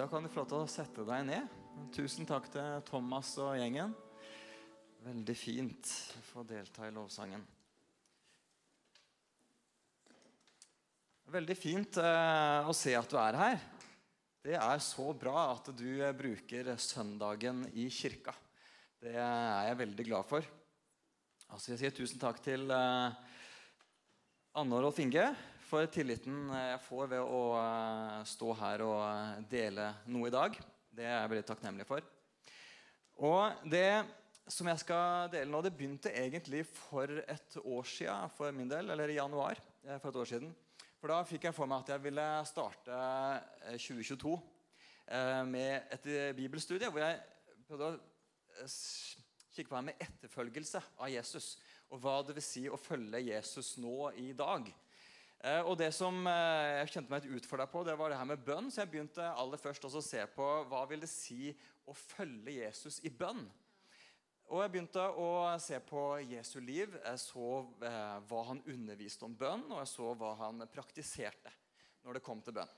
Da 0.00 0.06
kan 0.08 0.24
du 0.24 0.30
få 0.32 0.38
lov 0.40 0.46
til 0.48 0.62
å 0.64 0.68
sette 0.70 1.02
deg 1.04 1.24
ned. 1.28 1.48
Tusen 1.92 2.24
takk 2.24 2.46
til 2.48 2.78
Thomas 2.88 3.34
og 3.36 3.50
gjengen. 3.60 3.90
Veldig 5.04 5.34
fint 5.36 5.90
å 6.16 6.22
få 6.24 6.44
delta 6.48 6.86
i 6.88 6.94
lovsangen. 6.96 7.42
Veldig 11.36 11.58
fint 11.58 12.00
eh, 12.00 12.64
å 12.64 12.72
se 12.72 12.96
at 12.96 13.12
du 13.12 13.18
er 13.20 13.40
her. 13.42 13.60
Det 14.40 14.56
er 14.56 14.80
så 14.88 15.10
bra 15.12 15.50
at 15.50 15.68
du 15.76 15.84
eh, 15.98 16.16
bruker 16.16 16.72
søndagen 16.80 17.66
i 17.76 17.90
kirka. 17.92 18.32
Det 19.04 19.12
er 19.12 19.68
jeg 19.68 19.80
veldig 19.84 20.08
glad 20.08 20.32
for. 20.32 20.48
Altså, 21.50 21.74
jeg 21.74 21.82
sier 21.84 21.98
tusen 22.00 22.24
takk 22.24 22.40
til 22.48 22.72
eh, 22.72 23.20
Anne 24.56 24.80
og 24.80 24.88
Rolf 24.88 25.04
Inge 25.04 25.28
for 25.70 25.86
tilliten 25.86 26.48
jeg 26.50 26.78
får 26.82 27.10
ved 27.12 27.20
å 27.22 27.42
eh, 27.60 28.14
stå 28.26 28.54
her 28.58 28.82
og 28.82 29.02
eh, 29.04 29.42
dele 29.52 29.86
noe 30.10 30.26
i 30.26 30.34
dag. 30.34 30.56
Det 30.90 31.04
er 31.06 31.20
jeg 31.20 31.30
veldig 31.30 31.46
takknemlig 31.46 31.86
for. 31.86 32.02
Og 33.22 33.62
det 33.70 34.02
som 34.50 34.66
jeg 34.66 34.82
skal 34.82 35.30
dele 35.30 35.50
nå, 35.52 35.60
det 35.62 35.74
begynte 35.76 36.10
egentlig 36.10 36.64
for 36.66 37.20
et 37.22 37.58
år 37.60 37.86
siden 37.86 38.34
for 38.34 38.56
min 38.56 38.70
del, 38.70 38.90
eller 38.90 39.12
i 39.12 39.20
januar 39.20 39.60
eh, 39.86 40.00
for 40.00 40.10
et 40.10 40.20
år 40.24 40.30
siden. 40.32 40.50
For 41.00 41.14
da 41.14 41.22
fikk 41.24 41.46
jeg 41.48 41.56
for 41.56 41.70
meg 41.70 41.84
at 41.84 41.94
jeg 41.94 42.04
ville 42.08 42.26
starte 42.50 43.00
2022 43.70 44.34
eh, 44.34 45.16
eh, 45.16 45.42
med 45.48 45.94
et 45.94 46.12
bibelstudie 46.36 46.90
hvor 46.90 47.04
jeg 47.04 47.22
prøvde 47.68 47.92
å 47.92 47.98
eh, 48.58 48.78
kikke 49.54 49.70
på 49.70 49.78
meg 49.78 49.92
med 49.92 50.06
etterfølgelse 50.08 50.82
av 50.98 51.14
Jesus. 51.14 51.54
Og 51.90 52.02
hva 52.02 52.20
det 52.26 52.36
vil 52.36 52.44
si 52.46 52.66
å 52.66 52.78
følge 52.78 53.22
Jesus 53.22 53.76
nå 53.82 54.10
i 54.18 54.32
dag. 54.36 54.66
Og 55.40 55.72
det 55.80 55.88
som 55.96 56.26
jeg 56.28 56.90
kjente 56.92 57.08
meg 57.08 57.24
et 57.24 57.38
utfordra 57.38 57.64
på, 57.70 57.80
det 57.86 57.94
var 57.96 58.12
det 58.12 58.18
her 58.20 58.28
med 58.28 58.42
bønn. 58.44 58.68
Så 58.68 58.82
jeg 58.82 58.90
begynte 58.92 59.24
aller 59.24 59.60
først 59.60 59.86
å 59.88 60.02
se 60.04 60.26
på 60.34 60.48
hva 60.68 60.82
vil 60.90 61.00
det 61.00 61.08
si 61.08 61.48
å 61.88 61.94
følge 61.96 62.58
Jesus 62.58 63.00
i 63.08 63.12
bønn. 63.12 63.46
Og 64.50 64.64
Jeg 64.64 64.72
begynte 64.72 65.02
å 65.22 65.30
se 65.62 65.78
på 65.86 66.02
Jesu 66.26 66.56
liv. 66.58 66.96
Jeg 66.98 67.18
så 67.22 67.48
eh, 67.86 68.16
hva 68.26 68.40
han 68.48 68.62
underviste 68.66 69.22
om 69.28 69.36
bønn, 69.38 69.68
og 69.70 69.78
jeg 69.78 69.90
så 69.92 70.08
hva 70.18 70.32
han 70.40 70.64
praktiserte 70.72 71.52
når 72.02 72.18
det 72.18 72.24
kom 72.26 72.40
til 72.42 72.56
bønn. 72.56 72.72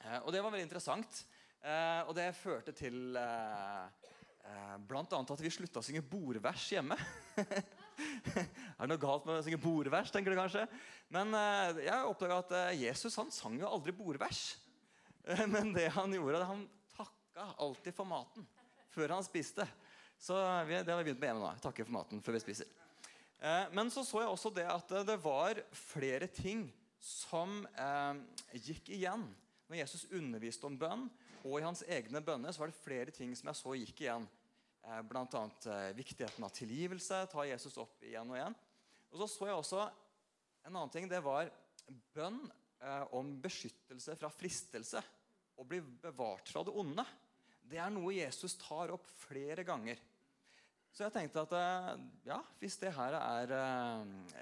Eh, 0.00 0.16
og 0.22 0.32
Det 0.32 0.40
var 0.40 0.54
veldig 0.54 0.64
interessant. 0.64 1.20
Eh, 1.60 2.00
og 2.06 2.14
det 2.16 2.30
førte 2.38 2.72
til 2.72 3.18
eh, 3.20 4.08
eh 4.48 4.76
bl.a. 4.88 5.04
at 5.04 5.44
vi 5.44 5.52
slutta 5.52 5.82
å 5.82 5.84
synge 5.84 6.06
bordvers 6.08 6.70
hjemme. 6.72 6.96
er 8.38 8.46
det 8.82 8.88
noe 8.92 9.02
galt 9.02 9.26
med 9.28 9.40
å 9.40 9.44
synge 9.44 9.60
bordvers? 9.62 10.12
tenker 10.14 10.34
du 10.34 10.38
kanskje? 10.38 10.64
Men 11.14 11.34
eh, 11.34 11.84
jeg 11.88 12.08
oppdaga 12.08 12.40
at 12.44 12.54
eh, 12.58 12.80
Jesus 12.84 13.18
han 13.20 13.32
sang 13.34 13.58
jo 13.60 13.68
aldri 13.68 13.94
bordvers. 13.96 14.42
men 15.54 15.74
det 15.76 15.90
han 15.96 16.14
gjorde, 16.14 16.46
han 16.48 16.64
takka 16.94 17.50
alltid 17.58 17.96
for 17.96 18.08
maten 18.08 18.46
før 18.94 19.18
han 19.18 19.26
spiste. 19.26 19.66
Så 20.18 20.34
det 20.34 20.42
har 20.90 20.98
vi 20.98 21.10
begynt 21.10 21.20
med 21.20 21.30
hjemme 21.30 21.44
nå. 21.44 21.50
Takke 21.62 21.86
for 21.86 21.94
maten 21.94 22.22
før 22.24 22.38
vi 22.38 22.42
spiser. 22.42 22.70
Eh, 23.38 23.66
men 23.74 23.90
så 23.94 24.02
så 24.06 24.24
jeg 24.24 24.32
også 24.32 24.50
det 24.54 24.66
at 24.66 24.94
det 25.06 25.18
var 25.22 25.60
flere 25.70 26.26
ting 26.26 26.66
som 26.98 27.62
eh, 27.78 28.18
gikk 28.58 28.90
igjen. 28.96 29.28
Når 29.68 29.82
Jesus 29.82 30.08
underviste 30.16 30.66
om 30.66 30.78
bønn, 30.80 31.06
og 31.44 31.60
i 31.60 31.64
hans 31.64 31.84
egne 31.86 32.22
bønner, 32.24 32.52
så 32.52 32.64
var 32.64 32.72
det 32.72 32.80
flere 32.80 33.14
ting 33.14 33.34
som 33.36 33.50
jeg 33.50 33.60
så 33.60 33.74
gikk 33.78 34.02
igjen. 34.02 34.24
Eh, 34.88 35.02
Bl.a. 35.02 35.50
Eh, 35.66 35.94
viktigheten 35.94 36.44
av 36.44 36.48
tilgivelse. 36.48 37.26
Ta 37.26 37.44
Jesus 37.46 37.76
opp 37.76 38.02
igjen 38.02 38.30
og 38.30 38.38
igjen. 38.38 38.56
Og 39.12 39.20
så 39.20 39.28
så 39.28 39.48
jeg 39.48 39.60
også 39.60 39.82
en 39.84 40.74
annen 40.74 40.92
ting. 40.92 41.08
Det 41.10 41.20
var 41.24 41.50
bønn 42.16 42.40
eh, 42.80 43.04
om 43.16 43.34
beskyttelse 43.42 44.16
fra 44.16 44.30
fristelse. 44.32 45.02
Å 45.58 45.66
bli 45.66 45.82
bevart 45.82 46.48
fra 46.48 46.64
det 46.64 46.72
onde. 46.72 47.04
Det 47.68 47.80
er 47.82 47.92
noe 47.92 48.14
Jesus 48.16 48.56
tar 48.60 48.94
opp 48.94 49.10
flere 49.26 49.66
ganger. 49.66 50.00
Så 50.94 51.04
jeg 51.04 51.12
tenkte 51.14 51.42
at 51.44 51.52
ja, 52.24 52.38
hvis 52.58 52.78
det 52.80 52.94
her 52.96 53.14
er 53.18 53.50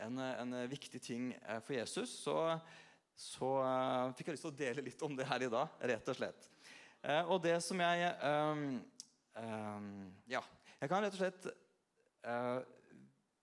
en, 0.05 0.21
en 0.23 0.55
viktig 0.71 1.01
ting 1.03 1.33
for 1.67 1.75
Jesus, 1.75 2.13
så, 2.23 2.37
så 3.19 3.51
fikk 4.17 4.31
jeg 4.31 4.37
lyst 4.37 4.47
til 4.47 4.53
å 4.53 4.61
dele 4.61 4.85
litt 4.87 5.03
om 5.05 5.19
det 5.19 5.27
her 5.27 5.43
i 5.43 5.51
dag, 5.53 5.75
rett 5.91 6.13
og 6.13 6.17
slett. 6.17 6.47
Og 7.27 7.43
det 7.45 7.59
som 7.67 7.83
jeg 7.83 8.15
um, 9.39 10.09
Ja, 10.31 10.43
jeg 10.81 10.91
kan 10.93 11.05
rett 11.05 11.15
og 11.17 11.21
slett 11.21 11.49
uh, 12.27 12.61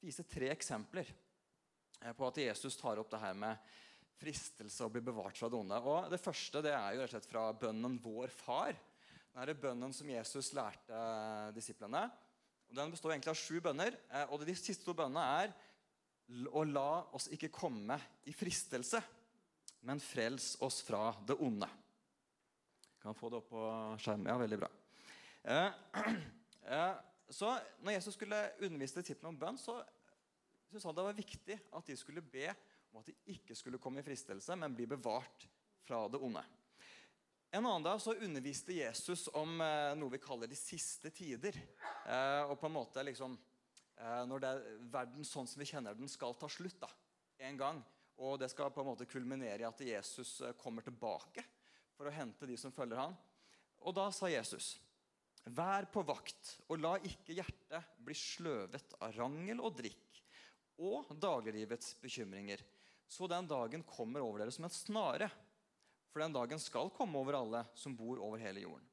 vise 0.04 0.26
tre 0.30 0.52
eksempler 0.54 1.10
på 2.18 2.28
at 2.28 2.38
Jesus 2.42 2.76
tar 2.76 3.00
opp 3.00 3.12
det 3.14 3.22
her 3.22 3.36
med 3.40 3.74
fristelse 4.20 4.84
og 4.86 4.92
bli 4.94 5.04
bevart 5.06 5.38
fra 5.40 5.50
det 5.52 5.60
onde. 5.60 5.78
Og 5.80 6.10
Det 6.12 6.20
første 6.22 6.62
det 6.64 6.74
er 6.76 6.96
jo 6.96 7.04
rett 7.04 7.12
og 7.12 7.14
slett 7.16 7.30
fra 7.30 7.46
bønnen 7.56 8.00
'Vår 8.04 8.34
Far'. 8.34 8.80
Denne 9.34 9.56
bønnen 9.58 9.94
som 9.96 10.10
Jesus 10.10 10.52
lærte 10.54 11.54
disiplene. 11.56 12.04
Og 12.70 12.76
Den 12.76 12.92
består 12.92 13.14
egentlig 13.14 13.34
av 13.34 13.40
sju 13.40 13.60
bønner. 13.62 13.98
Eh, 14.12 14.26
og 14.30 14.46
De 14.46 14.56
siste 14.56 14.86
to 14.86 14.94
bønnene 14.94 15.24
er 15.44 15.54
å 16.54 16.64
la 16.64 17.04
oss 17.14 17.28
ikke 17.34 17.52
komme 17.52 17.98
i 18.26 18.34
fristelse, 18.34 19.02
men 19.82 20.00
frels 20.00 20.56
oss 20.62 20.82
fra 20.82 21.12
det 21.28 21.36
onde. 21.36 21.68
Kan 23.02 23.18
få 23.18 23.30
det 23.30 23.42
opp 23.42 23.50
på 23.50 23.66
skjermen. 24.00 24.30
Ja, 24.32 24.38
veldig 24.40 24.60
bra. 24.64 24.70
Eh, 25.44 25.72
eh, 26.66 26.94
så 27.30 27.58
når 27.82 27.98
Jesus 27.98 28.16
skulle 28.16 28.40
undervise 28.64 29.02
disiplene 29.02 29.34
om 29.34 29.40
bønn, 29.40 29.60
så 29.60 29.82
syntes 30.70 30.86
han 30.88 30.96
det 30.96 31.08
var 31.10 31.18
viktig 31.18 31.58
at 31.76 31.90
de 31.90 31.98
skulle 32.00 32.24
be 32.24 32.48
om 32.92 33.02
at 33.02 33.10
de 33.10 33.16
ikke 33.34 33.56
skulle 33.58 33.82
komme 33.82 34.00
i 34.00 34.06
fristelse, 34.06 34.56
men 34.56 34.76
bli 34.76 34.88
bevart 34.88 35.48
fra 35.84 36.06
det 36.08 36.22
onde. 36.24 36.44
En 37.54 37.66
annen 37.66 37.86
dag 37.86 38.00
så 38.02 38.16
underviste 38.16 38.78
Jesus 38.78 39.28
om 39.38 39.60
eh, 39.62 39.92
noe 40.00 40.14
vi 40.14 40.22
kaller 40.22 40.50
de 40.50 40.58
siste 40.58 41.12
tider. 41.14 41.58
Og 42.50 42.58
på 42.60 42.68
en 42.68 42.74
måte 42.76 43.04
liksom 43.08 43.38
Når 44.28 44.42
det, 44.42 44.50
er 44.50 44.80
verden 44.92 45.24
sånn 45.24 45.46
som 45.48 45.62
vi 45.62 45.68
kjenner 45.70 45.96
den, 45.96 46.10
skal 46.12 46.34
ta 46.36 46.50
slutt 46.52 46.82
da, 46.82 46.90
en 47.48 47.58
gang. 47.58 47.78
Og 48.20 48.40
det 48.42 48.50
skal 48.52 48.74
på 48.74 48.82
en 48.82 48.90
måte 48.90 49.06
kulminere 49.08 49.64
i 49.64 49.68
at 49.70 49.84
Jesus 49.86 50.42
kommer 50.60 50.84
tilbake 50.84 51.46
for 51.96 52.10
å 52.10 52.16
hente 52.16 52.50
de 52.50 52.58
som 52.60 52.74
følger 52.76 53.00
han. 53.00 53.16
Og 53.86 53.96
da 53.96 54.10
sa 54.12 54.28
Jesus, 54.28 54.74
vær 55.52 55.88
på 55.92 56.04
vakt, 56.08 56.58
og 56.72 56.80
la 56.80 56.96
ikke 57.04 57.36
hjertet 57.36 57.96
bli 58.04 58.16
sløvet 58.18 58.96
av 59.00 59.16
rangel 59.18 59.60
og 59.64 59.76
drikk 59.80 60.22
og 60.84 61.12
dagliglivets 61.22 61.94
bekymringer, 62.02 62.62
så 63.08 63.28
den 63.30 63.48
dagen 63.48 63.84
kommer 63.86 64.24
over 64.26 64.42
dere 64.42 64.54
som 64.54 64.66
en 64.66 64.74
snare. 64.74 65.30
For 66.10 66.24
den 66.24 66.34
dagen 66.34 66.62
skal 66.62 66.92
komme 66.94 67.20
over 67.20 67.38
alle 67.38 67.64
som 67.78 67.96
bor 67.98 68.22
over 68.22 68.42
hele 68.42 68.64
jorden. 68.64 68.88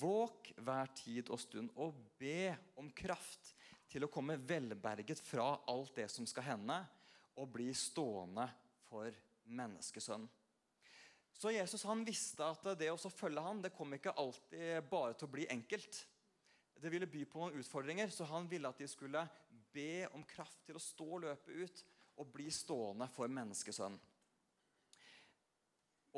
Våk 0.00 0.52
hver 0.64 0.92
tid 0.96 1.30
og 1.32 1.40
stund 1.40 1.72
og 1.80 1.96
be 2.20 2.52
om 2.80 2.88
kraft 2.96 3.52
til 3.92 4.06
å 4.06 4.10
komme 4.12 4.38
velberget 4.40 5.20
fra 5.20 5.50
alt 5.68 5.96
det 5.96 6.08
som 6.12 6.28
skal 6.28 6.46
hende, 6.52 6.78
og 7.36 7.48
bli 7.52 7.70
stående 7.76 8.44
for 8.88 9.12
menneskesønnen. 9.48 10.28
Så 11.32 11.50
Jesus 11.50 11.84
han 11.88 12.04
visste 12.06 12.46
at 12.46 12.66
det 12.78 12.90
å 12.92 13.10
følge 13.10 13.42
han, 13.42 13.62
det 13.64 13.72
kom 13.74 13.94
ikke 13.96 14.14
alltid 14.20 14.84
bare 14.90 15.16
til 15.16 15.28
å 15.28 15.32
bli 15.32 15.46
enkelt. 15.50 16.02
Det 16.82 16.90
ville 16.92 17.08
by 17.10 17.24
på 17.30 17.40
noen 17.40 17.58
utfordringer, 17.60 18.10
så 18.10 18.26
han 18.30 18.48
ville 18.50 18.70
at 18.70 18.78
de 18.78 18.88
skulle 18.90 19.22
be 19.72 20.06
om 20.12 20.24
kraft 20.28 20.64
til 20.66 20.78
å 20.78 20.82
stå 20.82 21.08
og 21.16 21.22
løpe 21.24 21.54
ut 21.64 21.84
og 22.20 22.32
bli 22.34 22.48
stående 22.52 23.08
for 23.10 23.30
menneskesønnen. 23.32 24.00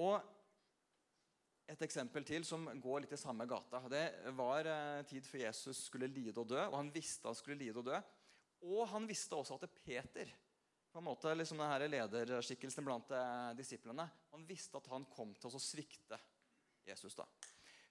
Og 0.03 0.17
et 1.71 1.85
eksempel 1.87 2.27
til 2.27 2.45
som 2.45 2.67
går 2.83 3.05
litt 3.05 3.15
i 3.17 3.21
samme 3.21 3.47
gata. 3.49 3.81
Det 3.89 4.33
var 4.37 4.69
eh, 4.69 5.05
tid 5.09 5.25
før 5.25 5.47
Jesus 5.47 5.87
skulle 5.87 6.11
lide 6.11 6.43
og 6.43 6.51
dø, 6.51 6.61
og 6.67 6.77
han 6.77 6.91
visste 6.93 7.31
han 7.31 7.39
skulle 7.39 7.61
lide 7.63 7.81
og 7.81 7.89
dø. 7.89 8.01
Og 8.69 8.89
han 8.91 9.07
visste 9.09 9.37
også 9.37 9.57
at 9.61 9.79
Peter, 9.85 10.29
på 10.95 11.01
en 11.01 11.09
måte 11.09 11.33
liksom 11.35 11.59
denne 11.59 11.89
lederskikkelsen 11.91 12.85
blant 12.87 13.09
eh, 13.11 13.49
disiplene, 13.59 14.05
han 14.31 14.45
visste 14.47 14.79
at 14.79 14.87
han 14.93 15.03
kom 15.11 15.33
til 15.43 15.51
å 15.51 15.59
svikte 15.59 16.21
Jesus. 16.87 17.17
da. 17.19 17.27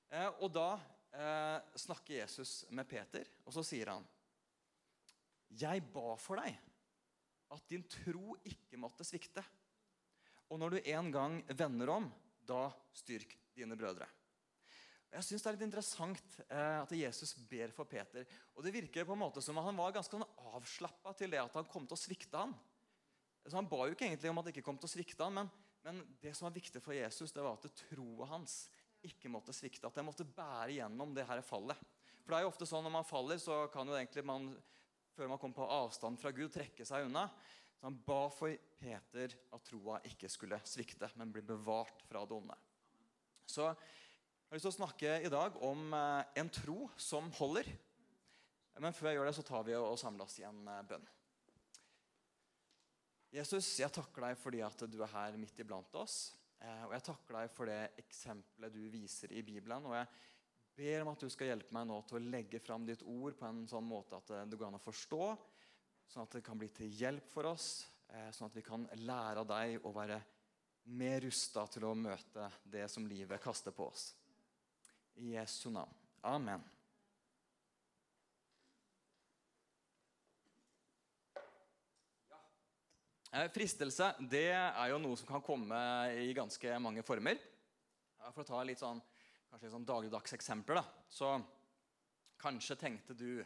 Eh, 0.08 0.30
og 0.40 0.54
da 0.56 0.70
eh, 1.12 1.58
snakker 1.84 2.22
Jesus 2.22 2.62
med 2.72 2.88
Peter, 2.88 3.28
og 3.44 3.58
så 3.58 3.66
sier 3.68 3.92
han 3.92 4.08
Jeg 5.52 5.84
ba 5.92 6.16
for 6.16 6.40
deg 6.40 6.56
at 7.52 7.68
din 7.68 7.84
tro 7.92 8.38
ikke 8.48 8.80
måtte 8.80 9.04
svikte. 9.04 9.44
Og 10.48 10.64
når 10.64 10.78
du 10.78 10.92
en 10.96 11.12
gang 11.12 11.40
vender 11.52 11.92
om, 11.92 12.08
da 12.40 12.70
styrk 12.96 13.36
dine 13.52 13.76
brødre. 13.76 14.08
Jeg 15.12 15.28
synes 15.28 15.44
Det 15.44 15.50
er 15.50 15.58
litt 15.58 15.68
interessant 15.68 16.38
at 16.50 16.92
Jesus 16.96 17.36
ber 17.52 17.76
for 17.76 17.86
Peter. 17.86 18.24
Og 18.56 18.64
Det 18.64 18.74
virker 18.74 19.06
på 19.06 19.14
en 19.14 19.26
måte 19.28 19.44
som 19.44 19.60
at 19.60 19.68
han 19.68 19.78
var 19.78 19.94
ganske 19.94 20.16
sånn 20.16 20.56
avslappa 20.56 21.14
til 21.20 21.36
det 21.36 21.44
at 21.44 21.60
han 21.60 21.68
kom 21.70 21.86
til 21.86 22.00
å 22.00 22.06
svikte 22.08 22.40
han. 22.40 22.56
Så 23.46 23.58
Han 23.58 23.68
ba 23.70 23.86
jo 23.88 23.96
ikke 23.96 24.08
egentlig 24.08 24.32
om 24.32 24.40
at 24.40 24.48
det 24.48 24.56
ikke 24.56 24.66
kom 24.70 24.80
til 24.80 24.88
å 24.88 24.94
svikte 24.94 25.26
han, 25.26 25.36
men, 25.36 25.50
men 25.84 26.00
det 26.24 26.32
som 26.38 26.48
var 26.48 26.56
viktig 26.56 26.82
for 26.84 26.96
Jesus, 26.96 27.34
det 27.36 27.44
var 27.44 27.58
at 27.58 27.82
troa 27.84 28.30
hans 28.32 28.64
ikke 29.04 29.32
måtte 29.32 29.56
svikte. 29.56 29.88
At 29.88 29.98
det 30.00 30.06
måtte 30.08 30.28
bære 30.28 30.78
gjennom 30.78 31.12
det 31.16 31.26
her 31.28 31.42
fallet. 31.46 31.80
For 32.24 32.32
det 32.32 32.38
er 32.38 32.46
jo 32.46 32.54
ofte 32.54 32.68
sånn 32.70 32.86
Når 32.88 32.96
man 32.96 33.08
faller, 33.08 33.42
så 33.42 33.66
kan 33.74 33.90
jo 33.90 33.98
egentlig 33.98 34.24
man, 34.28 34.54
før 35.16 35.32
man 35.32 35.42
kommer 35.42 35.60
på 35.60 35.72
avstand 35.76 36.20
fra 36.22 36.32
Gud, 36.36 36.52
trekke 36.54 36.88
seg 36.88 37.10
unna. 37.10 37.28
Så 37.76 37.90
han 37.90 38.00
ba 38.08 38.22
for 38.32 38.54
Peter 38.80 39.36
at 39.52 39.66
troa 39.68 40.00
ikke 40.08 40.32
skulle 40.32 40.62
svikte, 40.68 41.10
men 41.20 41.34
bli 41.36 41.44
bevart 41.44 42.06
fra 42.08 42.24
det 42.28 42.38
onde. 42.38 42.56
Så 43.44 43.68
Jeg 43.68 44.60
har 44.60 44.60
lyst 44.60 44.68
til 44.68 44.76
å 44.76 44.86
snakke 44.86 45.14
i 45.26 45.30
dag 45.34 45.56
om 45.66 45.94
eh, 45.98 46.26
en 46.38 46.50
tro 46.54 46.84
som 47.02 47.32
holder. 47.40 47.66
Men 48.78 48.94
før 48.94 49.10
jeg 49.10 49.18
gjør 49.18 49.26
det, 49.26 49.34
så 49.34 49.46
tar 49.48 49.64
vi 49.66 49.74
og 49.74 49.98
samler 49.98 50.28
oss 50.28 50.36
i 50.38 50.46
en 50.46 50.60
eh, 50.70 50.84
bønn. 50.86 51.08
Jesus, 53.34 53.66
jeg 53.82 53.90
takker 53.90 54.28
deg 54.28 54.38
fordi 54.38 54.60
at 54.62 54.84
du 54.86 55.00
er 55.02 55.10
her 55.10 55.38
midt 55.42 55.58
iblant 55.64 55.96
oss. 55.98 56.36
Eh, 56.62 56.84
og 56.86 56.94
jeg 56.94 57.06
takker 57.08 57.38
deg 57.40 57.56
for 57.56 57.70
det 57.72 57.80
eksempelet 58.04 58.76
du 58.76 58.84
viser 58.94 59.34
i 59.34 59.42
Bibelen. 59.46 59.88
Og 59.90 59.96
jeg 59.98 60.12
ber 60.78 61.02
om 61.02 61.10
at 61.16 61.26
du 61.26 61.32
skal 61.34 61.50
hjelpe 61.50 61.74
meg 61.74 61.88
nå 61.90 61.98
til 62.06 62.20
å 62.20 62.28
legge 62.36 62.62
fram 62.62 62.86
ditt 62.86 63.02
ord 63.02 63.38
på 63.40 63.48
en 63.50 63.64
sånn 63.70 63.88
måte 63.90 64.20
at 64.20 64.30
det 64.50 64.60
går 64.60 64.70
an 64.70 64.78
å 64.78 64.84
forstå, 64.84 65.32
sånn 66.14 66.28
at 66.28 66.38
det 66.38 66.44
kan 66.46 66.62
bli 66.62 66.70
til 66.74 66.94
hjelp 66.94 67.26
for 67.34 67.50
oss, 67.50 67.68
sånn 68.34 68.52
at 68.52 68.58
vi 68.58 68.66
kan 68.66 68.86
lære 69.02 69.42
av 69.42 69.50
deg 69.50 69.86
å 69.86 69.94
være 69.96 70.20
mer 70.94 71.22
rusta 71.24 71.66
til 71.74 71.88
å 71.88 71.96
møte 71.98 72.50
det 72.70 72.86
som 72.92 73.06
livet 73.10 73.42
kaster 73.42 73.74
på 73.74 73.88
oss. 73.90 74.12
I 75.22 75.34
Jesu 75.36 75.70
navn. 75.74 75.94
Amen. 76.26 76.62
Fristelse 83.54 84.12
det 84.30 84.52
er 84.54 84.92
jo 84.92 85.00
noe 85.02 85.18
som 85.18 85.30
kan 85.30 85.42
komme 85.42 85.78
i 86.22 86.34
ganske 86.38 86.78
mange 86.82 87.02
former. 87.06 87.40
For 88.30 88.44
å 88.44 88.48
ta 88.48 88.62
litt 88.66 88.82
sånn, 88.82 89.02
kanskje 89.50 89.68
litt 89.68 89.76
sånn 89.76 89.88
dagligdags 89.90 90.36
eksempler. 90.38 90.80
da, 90.80 90.86
Så 91.10 91.32
kanskje 92.40 92.78
tenkte 92.78 93.18
du 93.18 93.44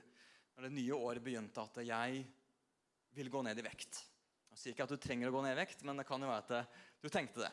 når 0.57 0.68
det 0.68 0.74
nye 0.75 0.98
året 0.98 1.24
begynte, 1.24 1.63
at 1.63 1.80
jeg 1.86 2.25
vil 3.16 3.30
gå 3.30 3.42
ned 3.45 3.60
i 3.60 3.66
vekt. 3.66 4.04
Jeg 4.51 4.60
sier 4.60 4.75
ikke 4.75 4.88
at 4.88 4.94
du 4.94 5.01
trenger 5.01 5.30
å 5.30 5.36
gå 5.38 5.42
ned 5.45 5.56
i 5.56 5.62
vekt, 5.62 5.84
men 5.86 5.98
det 5.98 6.06
kan 6.10 6.22
jo 6.22 6.30
være 6.30 6.62
at 6.62 6.78
du 7.01 7.10
tenkte 7.13 7.45
det. 7.45 7.51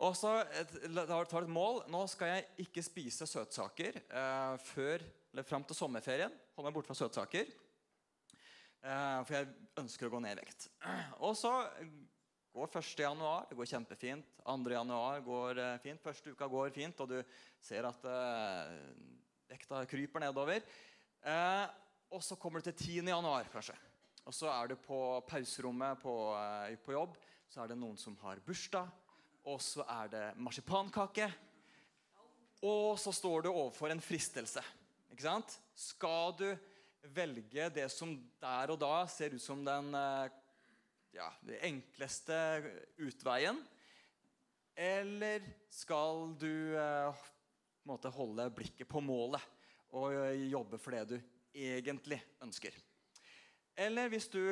Og 0.00 0.14
så 0.16 0.38
tar 0.40 1.26
du 1.28 1.44
et 1.44 1.52
mål. 1.52 1.82
Nå 1.92 2.06
skal 2.08 2.32
jeg 2.32 2.64
ikke 2.64 2.84
spise 2.84 3.28
søtsaker 3.28 3.98
eh, 4.00 4.54
før, 4.70 5.04
eller 5.30 5.44
fram 5.44 5.66
til 5.68 5.76
sommerferien. 5.76 6.32
Hold 6.56 6.66
meg 6.66 6.76
borte 6.76 6.88
fra 6.88 6.96
søtsaker. 6.96 7.50
Eh, 8.80 9.18
for 9.26 9.36
jeg 9.36 9.48
ønsker 9.82 10.08
å 10.08 10.12
gå 10.14 10.20
ned 10.24 10.38
i 10.38 10.40
vekt. 10.40 10.68
Og 11.26 11.34
så 11.38 11.52
går 12.54 12.72
1. 12.80 12.92
januar, 13.04 13.44
det 13.48 13.58
går 13.58 13.70
kjempefint. 13.72 14.30
2. 14.44 14.56
januar 14.74 15.20
går 15.26 15.60
eh, 15.64 15.76
fint. 15.84 16.02
Første 16.02 16.34
uka 16.34 16.48
går 16.50 16.72
fint, 16.74 17.02
og 17.04 17.12
du 17.12 17.18
ser 17.62 17.86
at 17.88 18.06
eh, 18.10 18.72
vekta 19.52 19.84
kryper 19.90 20.24
nedover. 20.24 20.64
Og 22.10 22.22
så 22.24 22.34
kommer 22.40 22.60
du 22.62 22.70
til 22.70 23.02
10. 23.04 23.12
januar, 23.12 23.46
kanskje. 23.52 23.76
Og 24.26 24.34
så 24.34 24.48
er 24.52 24.70
du 24.70 24.80
på 24.80 24.98
pauserommet 25.28 26.00
på, 26.00 26.14
på 26.84 26.94
jobb. 26.94 27.14
Så 27.50 27.62
er 27.62 27.70
det 27.70 27.78
noen 27.78 27.98
som 27.98 28.16
har 28.22 28.40
bursdag 28.46 28.88
og 29.48 29.60
så 29.62 29.84
er 29.88 30.10
det 30.12 30.26
marsipankake. 30.40 31.30
Og 32.66 32.98
så 33.00 33.12
står 33.12 33.46
du 33.46 33.50
overfor 33.52 33.92
en 33.92 34.02
fristelse. 34.04 34.62
Ikke 35.10 35.24
sant? 35.24 35.56
Skal 35.74 36.34
du 36.36 36.48
velge 37.02 37.68
det 37.74 37.88
som 37.92 38.12
der 38.40 38.72
og 38.72 38.80
da 38.80 38.94
ser 39.10 39.34
ut 39.36 39.42
som 39.42 39.62
den 39.64 39.94
eh, 39.96 40.32
ja, 41.16 41.28
enkleste 41.66 42.36
utveien? 43.00 43.60
Eller 44.76 45.44
skal 45.72 46.34
du 46.40 46.76
eh, 46.78 47.24
måte, 47.88 48.12
holde 48.14 48.50
blikket 48.54 48.88
på 48.88 49.02
målet 49.04 49.42
og 49.96 50.14
jobbe 50.46 50.78
for 50.78 50.94
det 50.94 51.04
du 51.10 51.16
egentlig 51.56 52.20
ønsker? 52.44 52.76
Eller 53.80 54.12
hvis 54.12 54.28
du 54.30 54.42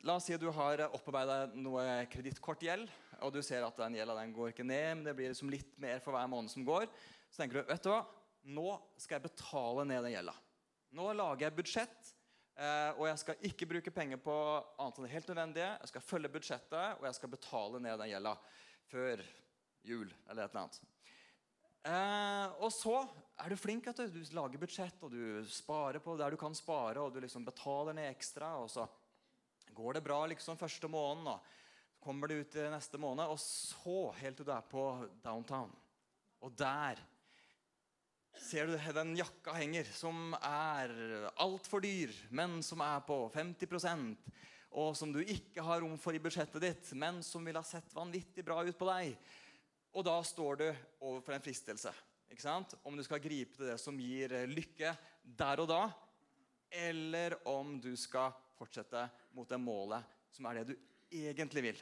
La 0.00 0.14
oss 0.16 0.24
si 0.30 0.36
du 0.40 0.46
har 0.56 0.80
opparbeida 0.86 1.50
noe 1.60 1.82
kredittkortgjeld, 2.08 2.86
og 3.20 3.34
du 3.34 3.42
ser 3.44 3.66
at 3.66 3.76
den 3.82 3.98
gjelda 3.98 4.22
går 4.32 4.54
ikke 4.54 4.64
ned, 4.64 4.94
men 4.94 5.02
det 5.04 5.12
blir 5.18 5.28
liksom 5.28 5.50
litt 5.52 5.74
mer 5.76 6.00
for 6.00 6.16
hver 6.16 6.30
måned 6.32 6.48
som 6.48 6.64
går. 6.64 6.86
Så 7.28 7.42
tenker 7.42 7.60
du 7.60 7.68
vet 7.68 7.84
du 7.84 7.90
hva, 7.92 7.98
nå 8.48 8.78
skal 8.96 9.18
jeg 9.18 9.26
betale 9.26 9.84
ned 9.90 10.00
den 10.06 10.14
gjelda. 10.14 10.32
Nå 10.96 11.10
lager 11.14 11.46
jeg 11.46 11.54
budsjett, 11.54 12.08
eh, 12.58 12.96
og 12.96 13.04
jeg 13.06 13.18
skal 13.22 13.44
ikke 13.46 13.68
bruke 13.70 13.92
penger 13.94 14.18
på 14.22 14.34
annet 14.34 14.96
enn 14.98 15.06
det 15.06 15.12
helt 15.12 15.28
nødvendige. 15.30 15.68
Jeg 15.76 15.90
skal 15.92 16.06
følge 16.06 16.32
budsjettet, 16.34 16.96
og 16.98 17.04
jeg 17.06 17.18
skal 17.18 17.30
betale 17.34 17.82
ned 17.84 18.00
den 18.02 18.10
gjelda 18.10 18.32
før 18.90 19.22
jul 19.86 20.08
eller 20.28 20.42
et 20.42 20.50
eller 20.50 20.64
annet. 20.64 20.80
Eh, 21.80 22.56
og 22.60 22.72
så 22.74 22.96
er 23.40 23.52
du 23.52 23.56
flink. 23.56 23.86
at 23.86 24.02
du, 24.02 24.18
du 24.18 24.34
lager 24.36 24.60
budsjett, 24.60 24.98
og 25.06 25.14
du 25.14 25.46
sparer 25.48 26.02
på 26.02 26.16
der 26.18 26.34
du 26.34 26.40
kan 26.40 26.58
spare, 26.58 26.98
og 26.98 27.14
du 27.14 27.20
liksom 27.22 27.46
betaler 27.46 27.96
ned 27.96 28.10
ekstra. 28.10 28.56
og 28.58 28.70
så 28.70 28.88
Går 29.70 29.94
det 29.94 30.02
bra 30.04 30.24
liksom 30.26 30.58
første 30.58 30.88
måneden, 30.90 31.30
og 31.30 31.38
så 31.94 32.02
kommer 32.02 32.26
du 32.26 32.40
ut 32.40 32.54
neste 32.72 32.98
måned, 32.98 33.30
og 33.30 33.38
så, 33.38 34.10
helt 34.18 34.40
til 34.40 34.48
du 34.48 34.52
er 34.52 34.66
på 34.66 34.84
downtown, 35.22 35.70
og 36.40 36.52
der 36.58 36.98
ser 38.38 38.70
du 38.70 38.76
den 38.94 39.16
jakka 39.18 39.54
henger, 39.56 39.88
som 39.94 40.34
er 40.38 40.92
altfor 41.40 41.82
dyr, 41.82 42.12
men 42.30 42.60
som 42.66 42.82
er 42.84 43.02
på 43.06 43.24
50% 43.34 44.14
og 44.70 44.94
som 44.94 45.10
du 45.10 45.18
ikke 45.24 45.62
har 45.66 45.80
rom 45.82 45.96
for 45.98 46.14
i 46.14 46.22
budsjettet 46.22 46.62
ditt, 46.62 46.90
men 46.98 47.20
som 47.26 47.44
ville 47.46 47.58
ha 47.58 47.66
sett 47.66 47.90
vanvittig 47.94 48.44
bra 48.46 48.60
ut 48.62 48.78
på 48.78 48.86
deg. 48.86 49.16
Og 49.98 50.06
da 50.06 50.14
står 50.22 50.60
du 50.60 50.66
overfor 51.02 51.34
en 51.34 51.42
fristelse. 51.42 51.90
ikke 52.30 52.44
sant? 52.44 52.76
Om 52.86 52.96
du 52.96 53.02
skal 53.02 53.22
gripe 53.22 53.56
til 53.56 53.72
det 53.72 53.78
som 53.82 53.98
gir 53.98 54.30
lykke 54.46 54.94
der 55.24 55.62
og 55.62 55.70
da, 55.72 55.82
eller 56.70 57.34
om 57.50 57.80
du 57.82 57.90
skal 57.98 58.30
fortsette 58.54 59.08
mot 59.34 59.48
det 59.50 59.58
målet 59.58 60.06
som 60.30 60.46
er 60.46 60.60
det 60.60 60.70
du 60.70 60.76
egentlig 61.10 61.64
vil. 61.64 61.80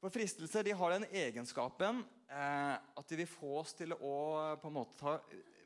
For 0.00 0.10
Fristelser 0.10 0.66
de 0.66 0.74
har 0.74 0.96
den 0.96 1.06
egenskapen 1.12 2.02
at 2.30 3.08
de 3.10 3.16
vil 3.18 3.26
få 3.26 3.48
oss 3.58 3.72
til 3.74 3.90
å 3.96 4.14
på 4.62 4.68
en 4.70 4.74
måte 4.76 4.98
ta 5.00 5.16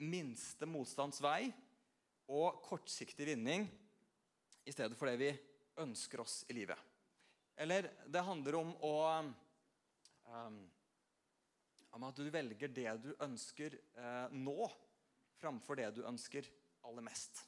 minste 0.01 0.65
motstands 0.65 1.21
vei 1.21 1.51
og 2.33 2.63
kortsiktig 2.65 3.27
vinning 3.29 3.67
i 4.65 4.73
stedet 4.73 4.97
for 4.97 5.11
det 5.11 5.19
vi 5.21 5.29
ønsker 5.85 6.23
oss 6.25 6.39
i 6.49 6.57
livet. 6.57 6.79
Eller 7.61 7.91
det 8.09 8.25
handler 8.25 8.57
om 8.63 8.73
å 8.81 8.95
um, 10.25 10.57
om 11.95 12.05
at 12.09 12.19
du 12.19 12.27
velger 12.33 12.73
det 12.75 12.91
du 13.05 13.13
ønsker 13.23 13.77
eh, 13.95 14.33
nå, 14.35 14.67
framfor 15.39 15.79
det 15.79 15.93
du 15.95 16.03
ønsker 16.09 16.49
aller 16.85 17.05
mest. 17.07 17.39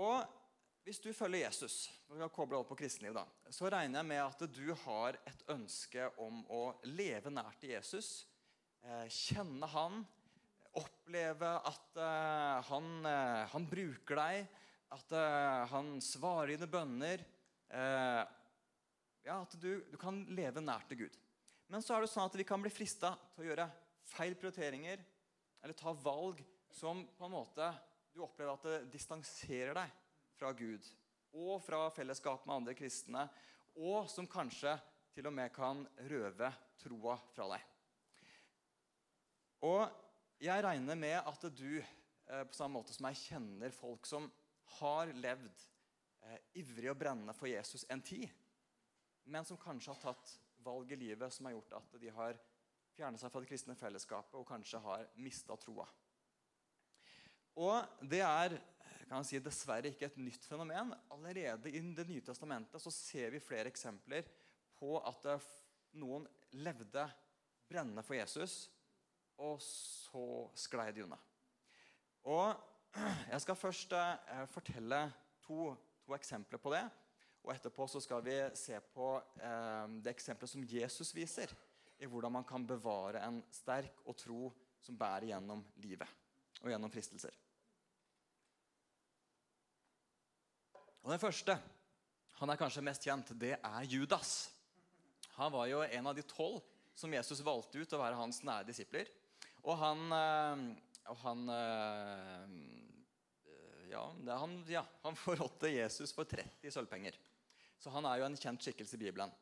Og 0.00 0.24
hvis 0.86 1.00
du 1.04 1.10
følger 1.12 1.44
Jesus, 1.44 1.90
opp 2.08 2.70
på 2.70 2.78
kristenliv 2.80 3.12
da, 3.14 3.26
så 3.52 3.68
regner 3.70 4.00
jeg 4.00 4.08
med 4.08 4.22
at 4.22 4.44
du 4.48 4.70
har 4.86 5.18
et 5.28 5.42
ønske 5.52 6.06
om 6.22 6.40
å 6.48 6.62
leve 6.88 7.32
nært 7.32 7.60
til 7.60 7.74
Jesus. 7.74 8.24
Eh, 8.82 9.06
kjenne 9.12 9.68
han, 9.70 10.00
oppleve 10.80 11.48
at 11.66 11.96
uh, 11.98 12.62
han, 12.68 12.90
uh, 13.02 13.42
han, 13.50 13.64
bruker 13.66 14.20
deg, 14.20 14.44
at 14.94 15.14
han 15.70 15.96
svarer 16.02 16.52
dine 16.52 16.66
bønner. 16.70 17.22
ja, 17.70 19.36
At 19.36 19.52
du, 19.62 19.84
du, 19.86 19.96
kan 19.98 20.24
leve 20.34 20.62
nært 20.62 20.88
til 20.90 21.04
Gud. 21.04 21.18
Men 21.70 21.82
så 21.82 21.94
er 21.94 22.02
det 22.02 22.10
sånn 22.10 22.26
at 22.26 22.38
vi 22.38 22.46
kan 22.46 22.62
bli 22.62 22.72
frista 22.74 23.12
til 23.36 23.44
å 23.44 23.48
gjøre 23.52 23.68
feil 24.10 24.34
prioriteringer 24.34 25.04
eller 25.62 25.78
ta 25.78 25.94
valg 25.94 26.42
som 26.74 27.04
på 27.14 27.28
en 27.28 27.36
måte 27.36 27.70
du 28.10 28.24
opplever 28.24 28.56
at 28.56 28.66
det 28.66 28.92
distanserer 28.96 29.78
deg 29.78 29.94
fra 30.40 30.54
Gud 30.56 30.86
og 31.36 31.60
fra 31.62 31.84
fellesskap 31.94 32.46
med 32.46 32.56
andre 32.56 32.74
kristne, 32.74 33.26
og 33.78 34.08
som 34.10 34.28
kanskje 34.28 34.72
til 35.14 35.28
og 35.28 35.34
med 35.36 35.52
kan 35.54 35.84
røve 36.10 36.48
troa 36.80 37.16
fra 37.34 37.46
deg. 37.52 37.66
Og 39.68 39.84
jeg 40.40 40.64
regner 40.64 40.96
med 40.96 41.18
at 41.20 41.44
du, 41.52 41.78
eh, 41.78 42.44
på 42.48 42.56
samme 42.56 42.78
måte 42.78 42.96
som 42.96 43.06
jeg 43.10 43.20
kjenner 43.28 43.74
folk 43.76 44.08
som 44.08 44.30
har 44.80 45.12
levd 45.12 45.66
eh, 46.24 46.38
ivrig 46.62 46.90
og 46.90 46.98
brennende 46.98 47.36
for 47.36 47.50
Jesus 47.50 47.84
en 47.90 48.02
tid, 48.02 48.28
men 49.24 49.44
som 49.44 49.60
kanskje 49.60 49.92
har 49.92 50.02
tatt 50.08 50.38
valg 50.64 50.92
i 50.92 50.98
livet 50.98 51.32
som 51.32 51.46
har 51.46 51.58
gjort 51.58 51.76
at 51.78 52.00
de 52.00 52.14
har 52.16 52.40
fjernet 52.96 53.20
seg 53.20 53.32
fra 53.32 53.42
det 53.42 53.50
kristne 53.52 53.76
fellesskapet 53.78 54.40
og 54.40 54.48
kanskje 54.48 54.80
har 54.82 55.06
mista 55.20 55.56
troa. 55.60 55.86
Og 57.60 58.06
det 58.08 58.22
er 58.24 58.56
kan 59.10 59.26
si, 59.26 59.40
dessverre 59.42 59.90
ikke 59.90 60.06
et 60.06 60.20
nytt 60.22 60.44
fenomen. 60.46 60.94
Allerede 61.10 61.72
i 61.72 61.80
Det 61.96 62.06
nye 62.08 62.22
testamentet 62.24 62.82
så 62.82 62.92
ser 62.94 63.34
vi 63.34 63.42
flere 63.42 63.70
eksempler 63.70 64.28
på 64.78 64.94
at 65.02 65.26
noen 65.98 66.28
levde 66.54 67.04
brennende 67.70 68.04
for 68.06 68.16
Jesus, 68.18 68.68
og 69.40 69.58
så 69.62 70.24
sklei 70.58 70.90
de 70.94 71.04
unna. 71.06 71.18
Og 72.30 72.66
Jeg 73.32 73.42
skal 73.44 73.58
først 73.58 73.92
eh, 73.94 74.46
fortelle 74.50 75.04
to, 75.44 75.70
to, 76.02 76.14
eksempler 76.16 76.58
på 76.58 76.72
det. 76.74 76.82
Og 77.44 77.52
etterpå 77.54 77.86
så 77.88 78.00
skal 78.02 78.24
vi 78.26 78.34
se 78.58 78.80
på 78.94 79.12
eh, 79.38 79.84
det 80.02 80.10
eksempelet 80.10 80.50
som 80.50 80.64
Jesus 80.66 81.14
viser 81.14 81.54
i 82.00 82.08
hvordan 82.10 82.34
man 82.34 82.46
kan 82.48 82.66
bevare 82.66 83.22
en 83.26 83.38
sterk 83.54 84.02
og 84.04 84.18
tro 84.18 84.50
som 84.82 84.98
bærer 84.98 85.30
gjennom 85.30 85.62
livet 85.84 86.18
og 86.60 86.72
gjennom 86.72 86.92
fristelser. 86.92 87.36
Og 91.04 91.12
Den 91.14 91.22
første 91.22 91.56
han 92.40 92.48
er 92.48 92.56
kanskje 92.56 92.84
mest 92.84 93.04
kjent, 93.04 93.34
det 93.36 93.56
er 93.58 93.82
Judas. 93.84 94.48
Han 95.36 95.52
var 95.52 95.66
jo 95.68 95.82
en 95.84 96.06
av 96.08 96.16
de 96.16 96.24
tolv 96.24 96.62
som 96.96 97.12
Jesus 97.12 97.42
valgte 97.44 97.82
ut 97.82 97.92
å 97.92 98.00
være 98.00 98.16
hans 98.16 98.40
nære 98.44 98.64
disipler. 98.70 99.10
Og 99.60 99.76
han, 99.76 100.06
eh, 100.16 100.62
og 101.12 101.18
han 101.20 101.52
eh, 101.52 102.54
ja, 103.92 104.06
han, 104.40 104.56
ja, 104.72 104.84
han 105.04 105.20
forrådte 105.24 105.72
Jesus 105.74 106.14
for 106.16 106.28
30 106.28 106.72
sølvpenger. 106.72 107.16
Så 107.80 107.92
han 107.92 108.08
er 108.08 108.20
jo 108.20 108.28
en 108.30 108.40
kjent 108.40 108.64
skikkelse 108.64 108.96
i 108.96 109.04
Bibelen. 109.04 109.32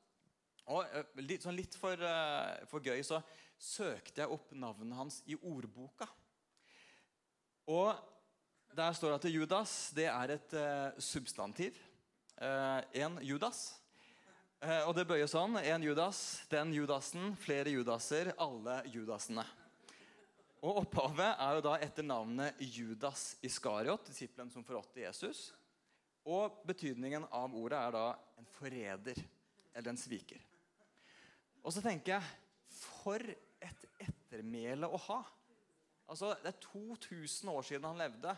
Og 0.74 0.82
eh, 0.90 1.06
litt, 1.22 1.46
sånn 1.46 1.58
litt 1.58 1.78
for, 1.78 2.02
for, 2.70 2.82
gøy 2.82 3.02
så 3.06 3.22
søkte 3.58 4.24
jeg 4.24 4.34
opp 4.34 4.50
navnet 4.58 4.98
hans 4.98 5.22
i 5.30 5.38
ordboka. 5.38 6.10
Og 7.70 7.94
der 8.76 8.92
står 8.92 9.14
det 9.14 9.18
at 9.18 9.32
Judas 9.32 9.74
det 9.96 10.06
er 10.10 10.34
et 10.34 10.56
uh, 10.56 11.00
substantiv. 11.00 11.76
Uh, 12.38 12.80
en 12.94 13.18
Judas. 13.24 13.78
Uh, 14.62 14.88
og 14.88 14.94
det 14.98 15.06
bøyer 15.08 15.30
sånn. 15.30 15.56
En 15.62 15.82
Judas, 15.82 16.42
den 16.50 16.74
Judasen, 16.76 17.32
flere 17.40 17.72
Judaser, 17.72 18.32
alle 18.38 18.80
Judasene. 18.92 19.46
Og 20.58 20.80
Opphavet 20.82 21.38
er 21.38 21.56
jo 21.56 21.64
da 21.68 21.76
etter 21.82 22.06
navnet 22.06 22.58
Judas 22.58 23.36
Iskariot, 23.46 24.08
disippelen 24.10 24.50
som 24.50 24.64
forrådte 24.66 25.04
Jesus. 25.04 25.52
Og 26.26 26.60
betydningen 26.66 27.28
av 27.30 27.54
ordet 27.54 27.78
er 27.78 27.94
da 27.94 28.06
en 28.40 28.48
forræder 28.58 29.20
eller 29.72 29.92
en 29.92 30.00
sviker. 30.00 30.42
Og 31.62 31.74
så 31.74 31.82
tenker 31.84 32.16
jeg 32.16 32.34
For 32.78 33.22
et 33.22 33.86
ettermæle 34.02 34.90
å 34.90 34.98
ha! 35.08 35.22
Altså, 36.08 36.34
Det 36.42 36.52
er 36.52 36.60
2000 36.64 37.50
år 37.50 37.62
siden 37.62 37.86
han 37.88 37.98
levde. 38.00 38.34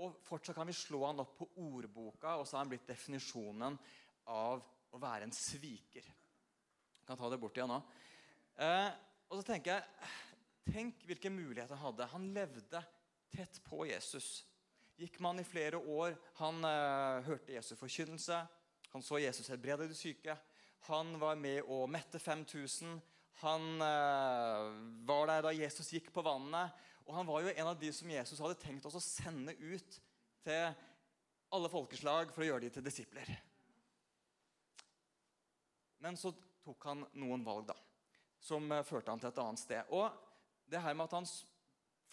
Og 0.00 0.16
fortsatt 0.24 0.56
kan 0.56 0.68
vi 0.68 0.76
slå 0.76 1.02
han 1.04 1.20
opp 1.22 1.36
på 1.38 1.48
ordboka, 1.60 2.36
og 2.38 2.46
så 2.46 2.56
har 2.56 2.64
han 2.64 2.72
blitt 2.72 2.88
definisjonen 2.88 3.76
av 4.32 4.62
å 4.92 5.00
være 5.00 5.28
en 5.28 5.34
sviker. 5.36 6.06
Jeg 6.06 7.06
kan 7.06 7.18
ta 7.18 7.28
det 7.30 7.40
bort 7.42 7.56
igjen 7.58 7.70
nå. 7.72 7.80
Eh, 8.62 8.90
og 9.28 9.40
så 9.40 9.52
tenker 9.52 9.76
jeg 9.76 10.12
Tenk 10.62 11.00
hvilke 11.08 11.30
muligheter 11.32 11.74
han 11.74 11.88
hadde. 11.88 12.06
Han 12.12 12.28
levde 12.36 12.80
tett 13.34 13.56
på 13.66 13.82
Jesus. 13.88 14.44
Gikk 14.94 15.16
man 15.24 15.40
i 15.42 15.46
flere 15.46 15.80
år. 15.80 16.14
Han 16.38 16.62
eh, 16.62 17.24
hørte 17.26 17.56
Jesus 17.56 17.80
forkynnelse. 17.80 18.36
Han 18.92 19.02
så 19.02 19.18
Jesus 19.18 19.50
helbrede 19.50 19.88
de 19.90 19.96
syke. 19.98 20.36
Han 20.86 21.16
var 21.18 21.34
med 21.40 21.66
å 21.66 21.80
mette 21.90 22.20
5000. 22.22 22.94
Han 23.42 23.82
eh, 23.82 24.68
var 25.08 25.32
der 25.32 25.46
da 25.48 25.54
Jesus 25.56 25.90
gikk 25.96 26.12
på 26.14 26.22
vannet. 26.22 26.78
Og 27.12 27.18
han 27.18 27.28
var 27.28 27.42
jo 27.44 27.50
en 27.52 27.68
av 27.68 27.76
de 27.76 27.90
som 27.92 28.08
Jesus 28.08 28.40
hadde 28.40 28.56
tenkt 28.56 28.86
oss 28.88 28.94
å 28.96 29.04
sende 29.04 29.52
ut 29.60 29.96
til 30.46 30.62
alle 31.52 31.68
folkeslag 31.68 32.30
for 32.32 32.40
å 32.40 32.46
gjøre 32.46 32.64
de 32.64 32.70
til 32.72 32.86
disipler. 32.86 33.28
Men 36.00 36.16
så 36.16 36.32
tok 36.64 36.86
han 36.88 37.04
noen 37.20 37.44
valg 37.44 37.68
da, 37.68 37.76
som 38.40 38.64
eh, 38.72 38.80
førte 38.88 39.12
han 39.12 39.20
til 39.20 39.28
et 39.28 39.42
annet 39.44 39.60
sted. 39.60 39.92
Og 39.92 40.08
det 40.72 40.80
her 40.80 40.96
med 40.96 41.04
at 41.04 41.18
han 41.18 41.28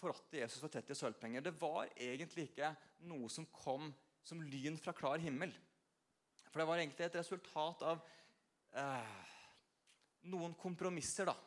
forrådte 0.02 0.42
Jesus 0.42 0.60
for 0.60 0.76
30 0.76 1.00
sølvpenger, 1.00 1.48
det 1.48 1.56
var 1.56 1.88
egentlig 1.96 2.50
ikke 2.50 2.68
noe 3.08 3.32
som 3.32 3.48
kom 3.56 3.88
som 4.20 4.44
lyn 4.44 4.76
fra 4.76 4.92
klar 4.92 5.24
himmel. 5.24 5.56
For 6.50 6.60
det 6.60 6.68
var 6.68 6.82
egentlig 6.82 7.08
et 7.08 7.20
resultat 7.22 7.88
av 7.88 8.04
eh, 8.76 9.16
noen 10.28 10.52
kompromisser 10.60 11.32
da, 11.32 11.40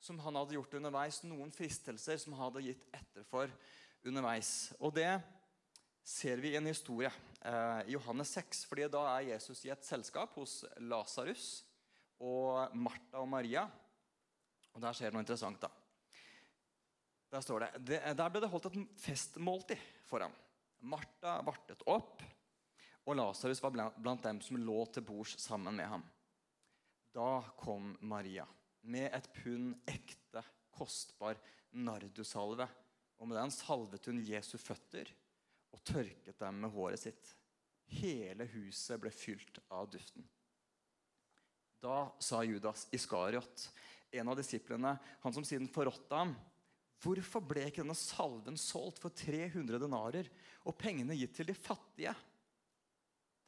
som 0.00 0.18
han 0.22 0.38
hadde 0.38 0.56
gjort 0.56 0.76
underveis. 0.78 1.22
Noen 1.26 1.52
fristelser 1.54 2.20
som 2.20 2.36
han 2.36 2.48
hadde 2.48 2.66
gitt 2.68 2.86
etter 2.94 3.26
for 3.28 3.50
underveis. 4.06 4.70
Og 4.78 4.94
det 4.96 5.10
ser 6.08 6.40
vi 6.40 6.54
i 6.54 6.58
en 6.58 6.70
historie 6.70 7.10
eh, 7.42 7.82
i 7.88 7.96
Johannes 7.96 8.32
6. 8.38 8.64
fordi 8.68 8.88
Da 8.92 9.04
er 9.16 9.34
Jesus 9.34 9.64
i 9.66 9.72
et 9.74 9.84
selskap 9.84 10.36
hos 10.38 10.62
Lasarus 10.80 11.48
og 12.24 12.74
Martha 12.76 13.20
og 13.20 13.28
Maria. 13.28 13.66
Og 14.74 14.82
Der 14.82 14.96
skjer 14.96 15.10
det 15.10 15.18
noe 15.18 15.26
interessant. 15.26 15.60
da. 15.60 15.70
Der 17.28 17.44
står 17.44 17.66
det, 17.66 17.70
det 17.84 18.02
Der 18.16 18.30
ble 18.32 18.40
det 18.40 18.50
holdt 18.50 18.70
et 18.70 19.00
festmåltid 19.02 19.80
for 20.08 20.24
ham. 20.24 20.34
Martha 20.80 21.40
vartet 21.42 21.82
opp, 21.90 22.22
og 23.04 23.16
Lasarus 23.18 23.60
var 23.62 23.72
blant, 23.74 24.22
dem 24.22 24.40
som 24.40 24.60
lå 24.62 24.84
til 24.92 25.02
bords 25.02 25.34
sammen 25.42 25.74
med 25.74 25.88
ham. 25.90 26.04
Da 27.12 27.40
kom 27.58 27.96
Maria 28.00 28.46
med 28.88 29.10
et 29.12 29.28
pund 29.40 29.74
ekte, 29.90 30.42
kostbar 30.74 31.38
nardusalve. 31.76 32.68
Og 33.18 33.28
med 33.28 33.38
den 33.40 33.52
salvet 33.52 34.06
hun 34.08 34.22
Jesu 34.24 34.56
føtter 34.60 35.10
og 35.74 35.82
tørket 35.86 36.38
dem 36.40 36.62
med 36.62 36.72
håret 36.72 37.02
sitt. 37.02 37.34
Hele 37.98 38.46
huset 38.52 39.00
ble 39.00 39.12
fylt 39.14 39.60
av 39.72 39.88
duften. 39.90 40.24
Da 41.82 42.08
sa 42.22 42.42
Judas 42.42 42.86
Iskariot, 42.94 43.68
en 44.10 44.30
av 44.30 44.38
disiplene, 44.38 44.96
han 45.22 45.34
som 45.34 45.44
siden 45.46 45.68
forrådte 45.70 46.20
ham, 46.20 46.32
hvorfor 47.02 47.44
ble 47.44 47.68
ikke 47.68 47.84
denne 47.84 47.96
salven 47.98 48.56
solgt 48.58 48.98
for 49.02 49.14
300 49.14 49.78
denarer 49.82 50.30
og 50.66 50.78
pengene 50.80 51.16
gitt 51.18 51.36
til 51.38 51.48
de 51.50 51.54
fattige? 51.54 52.14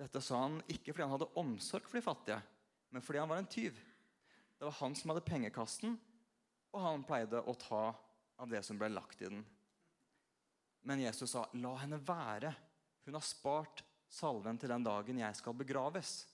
Dette 0.00 0.22
sa 0.24 0.44
han 0.46 0.60
ikke 0.70 0.94
fordi 0.94 1.04
han 1.04 1.14
hadde 1.16 1.32
omsorg 1.40 1.88
for 1.88 1.98
de 1.98 2.04
fattige, 2.04 2.38
men 2.94 3.04
fordi 3.04 3.20
han 3.20 3.30
var 3.32 3.42
en 3.42 3.50
tyv. 3.50 3.76
Det 4.60 4.64
var 4.68 4.72
han 4.76 4.94
som 4.94 5.08
hadde 5.08 5.24
pengekassen, 5.24 5.94
og 6.76 6.82
han 6.84 7.04
pleide 7.08 7.40
å 7.48 7.54
ta 7.56 7.94
av 8.36 8.50
det 8.52 8.60
som 8.60 8.76
ble 8.76 8.90
lagt 8.92 9.22
i 9.24 9.30
den. 9.30 9.40
Men 10.84 11.00
Jesus 11.00 11.32
sa, 11.32 11.46
'La 11.54 11.70
henne 11.80 11.96
være. 11.96 12.52
Hun 13.06 13.16
har 13.16 13.24
spart 13.24 13.80
salven 14.08 14.58
til 14.60 14.68
den 14.68 14.84
dagen 14.84 15.18
jeg 15.18 15.38
skal 15.38 15.56
begraves.' 15.56 16.26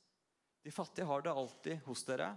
De 0.66 0.74
fattige 0.74 1.06
har 1.06 1.22
det 1.22 1.30
alltid 1.30 1.78
hos 1.86 2.02
dere, 2.02 2.32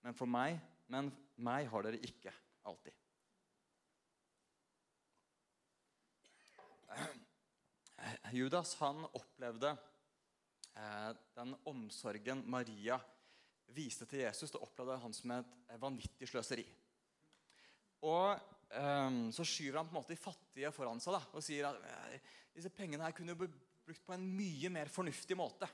men 0.00 0.16
for 0.16 0.24
meg, 0.24 0.56
men 0.88 1.12
meg 1.36 1.68
har 1.68 1.82
dere 1.84 2.00
ikke 2.00 2.32
alltid. 2.64 2.96
Judas 8.32 8.72
han 8.80 9.04
opplevde 9.04 9.76
eh, 10.72 11.12
den 11.36 11.52
omsorgen 11.68 12.40
Maria 12.48 12.96
viste 13.74 14.06
til 14.08 14.24
Jesus, 14.24 14.52
det 14.52 14.62
opplevde 14.62 14.98
han 15.02 15.14
som 15.16 15.34
et 15.36 15.80
vanvittig 15.80 16.28
sløseri. 16.28 16.64
Og 18.06 18.38
um, 18.74 19.26
Så 19.34 19.44
skyver 19.44 19.80
han 19.80 19.88
på 19.88 19.94
en 19.94 20.00
måte 20.00 20.14
de 20.14 20.20
fattige 20.20 20.72
foran 20.74 21.02
seg 21.02 21.18
da, 21.18 21.20
og 21.34 21.44
sier 21.44 21.68
at 21.68 22.30
disse 22.56 22.72
pengene 22.74 23.04
her 23.04 23.16
kunne 23.16 23.36
blitt 23.38 23.58
brukt 23.86 24.06
på 24.06 24.14
en 24.14 24.26
mye 24.36 24.70
mer 24.72 24.90
fornuftig 24.92 25.36
måte. 25.38 25.68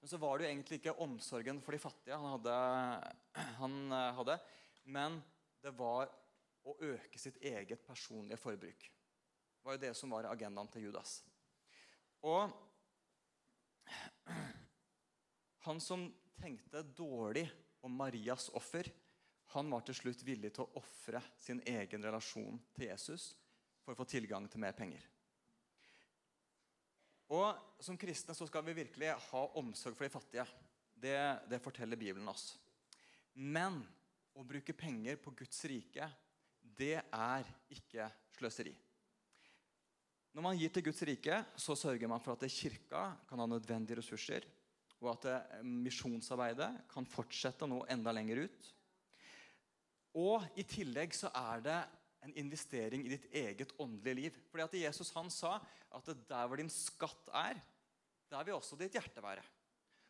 Men 0.00 0.10
så 0.10 0.18
var 0.18 0.38
det 0.38 0.46
jo 0.46 0.52
egentlig 0.52 0.78
ikke 0.80 0.98
omsorgen 1.04 1.60
for 1.62 1.74
de 1.74 1.82
fattige 1.82 2.18
han 2.18 2.34
hadde, 2.34 2.56
han 3.62 3.78
eh, 3.94 4.14
hadde 4.18 4.38
men 4.90 5.20
det 5.62 5.70
var 5.78 6.10
å 6.66 6.74
øke 6.82 7.18
sitt 7.18 7.38
eget 7.42 7.84
personlige 7.86 8.38
forbruk. 8.40 8.82
Det 8.82 9.66
var 9.66 9.76
jo 9.76 9.82
det 9.84 9.92
som 9.98 10.10
var 10.14 10.26
agendaen 10.30 10.70
til 10.72 10.88
Judas. 10.88 11.20
Og 12.26 12.50
han 15.66 15.82
som 15.82 16.08
tenkte 16.40 16.82
dårlig 16.82 17.46
om 17.82 17.94
Marias 17.96 18.48
offer, 18.54 18.88
han 19.52 19.68
var 19.70 19.82
til 19.84 19.96
slutt 19.98 20.22
villig 20.24 20.52
til 20.54 20.64
å 20.64 20.80
ofre 20.80 21.20
sin 21.40 21.60
egen 21.68 22.04
relasjon 22.06 22.60
til 22.76 22.88
Jesus 22.88 23.32
for 23.82 23.92
å 23.92 23.98
få 23.98 24.06
tilgang 24.08 24.46
til 24.48 24.62
mer 24.62 24.76
penger. 24.76 25.02
Og 27.32 27.68
Som 27.82 27.98
kristne 27.98 28.34
så 28.36 28.46
skal 28.46 28.62
vi 28.62 28.76
virkelig 28.76 29.08
ha 29.32 29.40
omsorg 29.58 29.96
for 29.98 30.06
de 30.06 30.12
fattige. 30.12 30.44
Det, 30.94 31.18
det 31.50 31.58
forteller 31.58 31.98
Bibelen 31.98 32.28
oss. 32.30 32.52
Men 33.34 33.80
å 34.38 34.44
bruke 34.46 34.76
penger 34.76 35.18
på 35.18 35.32
Guds 35.34 35.64
rike, 35.66 36.06
det 36.62 37.00
er 37.02 37.48
ikke 37.74 38.06
sløseri. 38.36 38.74
Når 40.32 40.46
man 40.46 40.56
gir 40.56 40.70
til 40.72 40.86
Guds 40.86 41.02
rike, 41.04 41.40
så 41.58 41.74
sørger 41.76 42.08
man 42.08 42.22
for 42.22 42.36
at 42.36 42.46
kirka 42.54 43.02
kan 43.28 43.42
ha 43.42 43.48
nødvendige 43.50 43.98
ressurser 43.98 44.46
og 45.02 45.10
at 45.16 45.26
eh, 45.30 45.64
misjonsarbeidet 45.66 46.70
kan 46.90 47.08
fortsette 47.08 47.66
nå 47.68 47.82
enda 47.90 48.14
lenger 48.14 48.44
ut. 48.46 48.70
Og 50.22 50.44
i 50.60 50.64
tillegg 50.68 51.14
så 51.16 51.30
er 51.34 51.64
det 51.64 51.80
en 52.22 52.34
investering 52.38 53.02
i 53.06 53.14
ditt 53.16 53.26
eget 53.34 53.72
åndelige 53.82 54.18
liv. 54.18 54.38
Fordi 54.50 54.66
at 54.66 54.78
Jesus 54.84 55.10
han 55.16 55.30
sa 55.32 55.56
at 55.92 56.12
der 56.28 56.46
hvor 56.46 56.60
din 56.60 56.70
skatt 56.70 57.32
er, 57.34 57.58
der 58.30 58.46
vil 58.46 58.56
også 58.56 58.78
ditt 58.80 58.94
hjerte 58.96 59.24
være. 59.24 59.42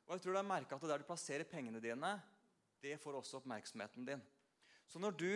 Og 0.07 0.15
jeg 0.15 0.25
tror 0.25 0.37
du 0.37 0.41
har 0.43 0.47
merket 0.47 0.77
at 0.77 0.91
Der 0.91 1.01
du 1.01 1.09
plasserer 1.09 1.49
pengene 1.49 1.81
dine, 1.81 2.13
det 2.83 2.99
får 3.01 3.17
også 3.17 3.39
oppmerksomheten 3.39 4.05
din. 4.05 4.23
Så 4.87 4.99
når 4.99 5.17
du 5.17 5.31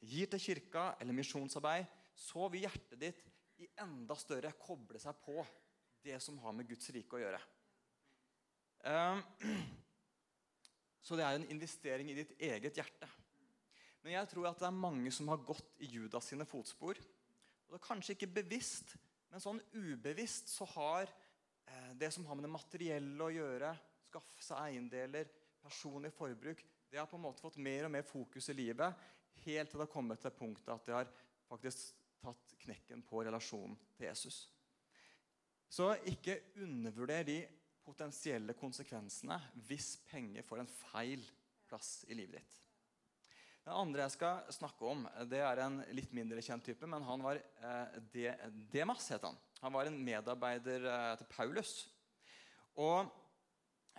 gir 0.00 0.28
til 0.30 0.40
kirka 0.40 0.94
eller 1.00 1.16
misjonsarbeid, 1.16 1.88
så 2.14 2.48
vil 2.52 2.66
hjertet 2.68 3.00
ditt 3.00 3.24
i 3.60 3.68
enda 3.80 4.14
større 4.16 4.52
koble 4.60 5.00
seg 5.00 5.16
på 5.24 5.40
det 6.04 6.20
som 6.22 6.38
har 6.44 6.54
med 6.56 6.68
Guds 6.68 6.92
rike 6.94 7.16
å 7.16 7.22
gjøre. 7.22 7.40
Ehm, 8.88 9.22
så 11.04 11.18
det 11.18 11.24
er 11.26 11.38
en 11.38 11.48
investering 11.52 12.10
i 12.10 12.16
ditt 12.20 12.34
eget 12.38 12.80
hjerte. 12.80 13.08
Men 14.00 14.14
jeg 14.14 14.30
tror 14.30 14.48
at 14.48 14.60
det 14.60 14.68
er 14.68 14.76
mange 14.76 15.12
som 15.12 15.28
har 15.28 15.42
gått 15.44 15.82
i 15.84 15.90
Judas 15.92 16.30
sine 16.30 16.46
fotspor. 16.48 16.96
Og 16.96 17.74
det 17.74 17.78
er 17.80 17.86
kanskje 17.86 18.16
ikke 18.16 18.32
bevisst, 18.40 18.96
men 19.30 19.42
sånn 19.42 19.60
ubevisst 19.76 20.50
så 20.50 20.66
har 20.72 21.04
eh, 21.04 21.92
det 22.00 22.10
som 22.14 22.24
har 22.26 22.38
med 22.38 22.48
det 22.48 22.54
materielle 22.54 23.26
å 23.26 23.32
gjøre, 23.34 23.74
skaffe 24.08 24.42
seg 24.42 24.58
eiendeler, 24.64 25.28
personlig 25.60 26.12
forbruk, 26.16 26.64
Det 26.90 26.98
har 26.98 27.06
på 27.06 27.14
en 27.14 27.22
måte 27.22 27.38
fått 27.38 27.60
mer 27.62 27.84
og 27.86 27.92
mer 27.94 28.02
fokus 28.02 28.48
i 28.50 28.54
livet, 28.58 28.96
helt 29.44 29.70
til 29.70 29.78
det 29.78 29.84
har 29.84 29.92
kommet 29.92 30.18
til 30.18 30.32
punktet 30.34 30.72
at 30.74 30.86
det 30.88 30.94
har 30.96 31.12
faktisk 31.46 31.92
tatt 32.18 32.54
knekken 32.64 33.04
på 33.06 33.22
relasjonen 33.22 33.76
til 33.94 34.08
Jesus. 34.08 34.48
Så 35.70 35.92
ikke 36.10 36.40
undervurder 36.58 37.22
de 37.28 37.36
potensielle 37.84 38.54
konsekvensene 38.58 39.38
hvis 39.68 39.94
penger 40.10 40.46
får 40.46 40.62
en 40.62 40.74
feil 40.90 41.22
plass 41.70 42.00
i 42.08 42.16
livet 42.18 42.40
ditt. 42.40 42.60
Den 43.66 43.76
andre 43.76 44.06
jeg 44.06 44.14
skal 44.16 44.52
snakke 44.54 44.88
om, 44.88 45.02
det 45.28 45.42
er 45.44 45.60
en 45.62 45.82
litt 45.94 46.12
mindre 46.16 46.42
kjent 46.42 46.64
type. 46.64 46.88
Men 46.88 47.04
han 47.04 47.22
var 47.22 47.38
eh, 47.38 47.98
Demas, 48.72 49.10
het 49.12 49.26
han. 49.26 49.36
Han 49.60 49.74
var 49.74 49.86
en 49.86 49.98
medarbeider 50.00 50.86
eh, 50.88 51.12
til 51.20 51.28
Paulus. 51.30 51.74
Og 52.80 53.04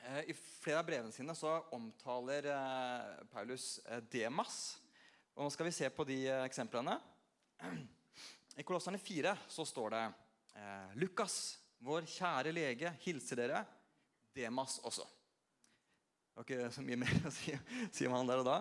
eh, 0.01 0.31
I 0.33 0.35
flere 0.35 0.81
av 0.81 0.89
brevene 0.89 1.13
sine 1.13 1.35
så 1.37 1.59
omtaler 1.77 2.49
eh, 2.49 3.21
Paulus 3.31 3.77
eh, 3.85 4.01
Demas. 4.11 4.57
Og 5.35 5.45
Nå 5.45 5.53
skal 5.53 5.69
vi 5.69 5.75
se 5.77 5.91
på 5.93 6.07
de 6.09 6.23
eh, 6.25 6.43
eksemplene. 6.49 6.97
I 8.59 8.65
Kolosserne 8.67 8.99
4 8.99 9.37
så 9.47 9.63
står 9.65 9.93
det 9.93 10.03
Lukas, 10.99 11.60
vår 11.81 12.05
kjære 12.09 12.53
lege, 12.53 12.93
hilser 13.05 13.41
dere. 13.41 13.63
Demas 14.35 14.77
også. 14.87 15.05
Det 16.31 16.37
var 16.39 16.47
ikke 16.47 16.73
så 16.73 16.83
mye 16.85 16.99
mer 17.01 17.27
å 17.27 17.33
si, 17.35 17.53
si 17.91 18.07
om 18.07 18.15
han 18.15 18.29
der 18.29 18.43
og 18.43 18.47
da. 18.47 18.57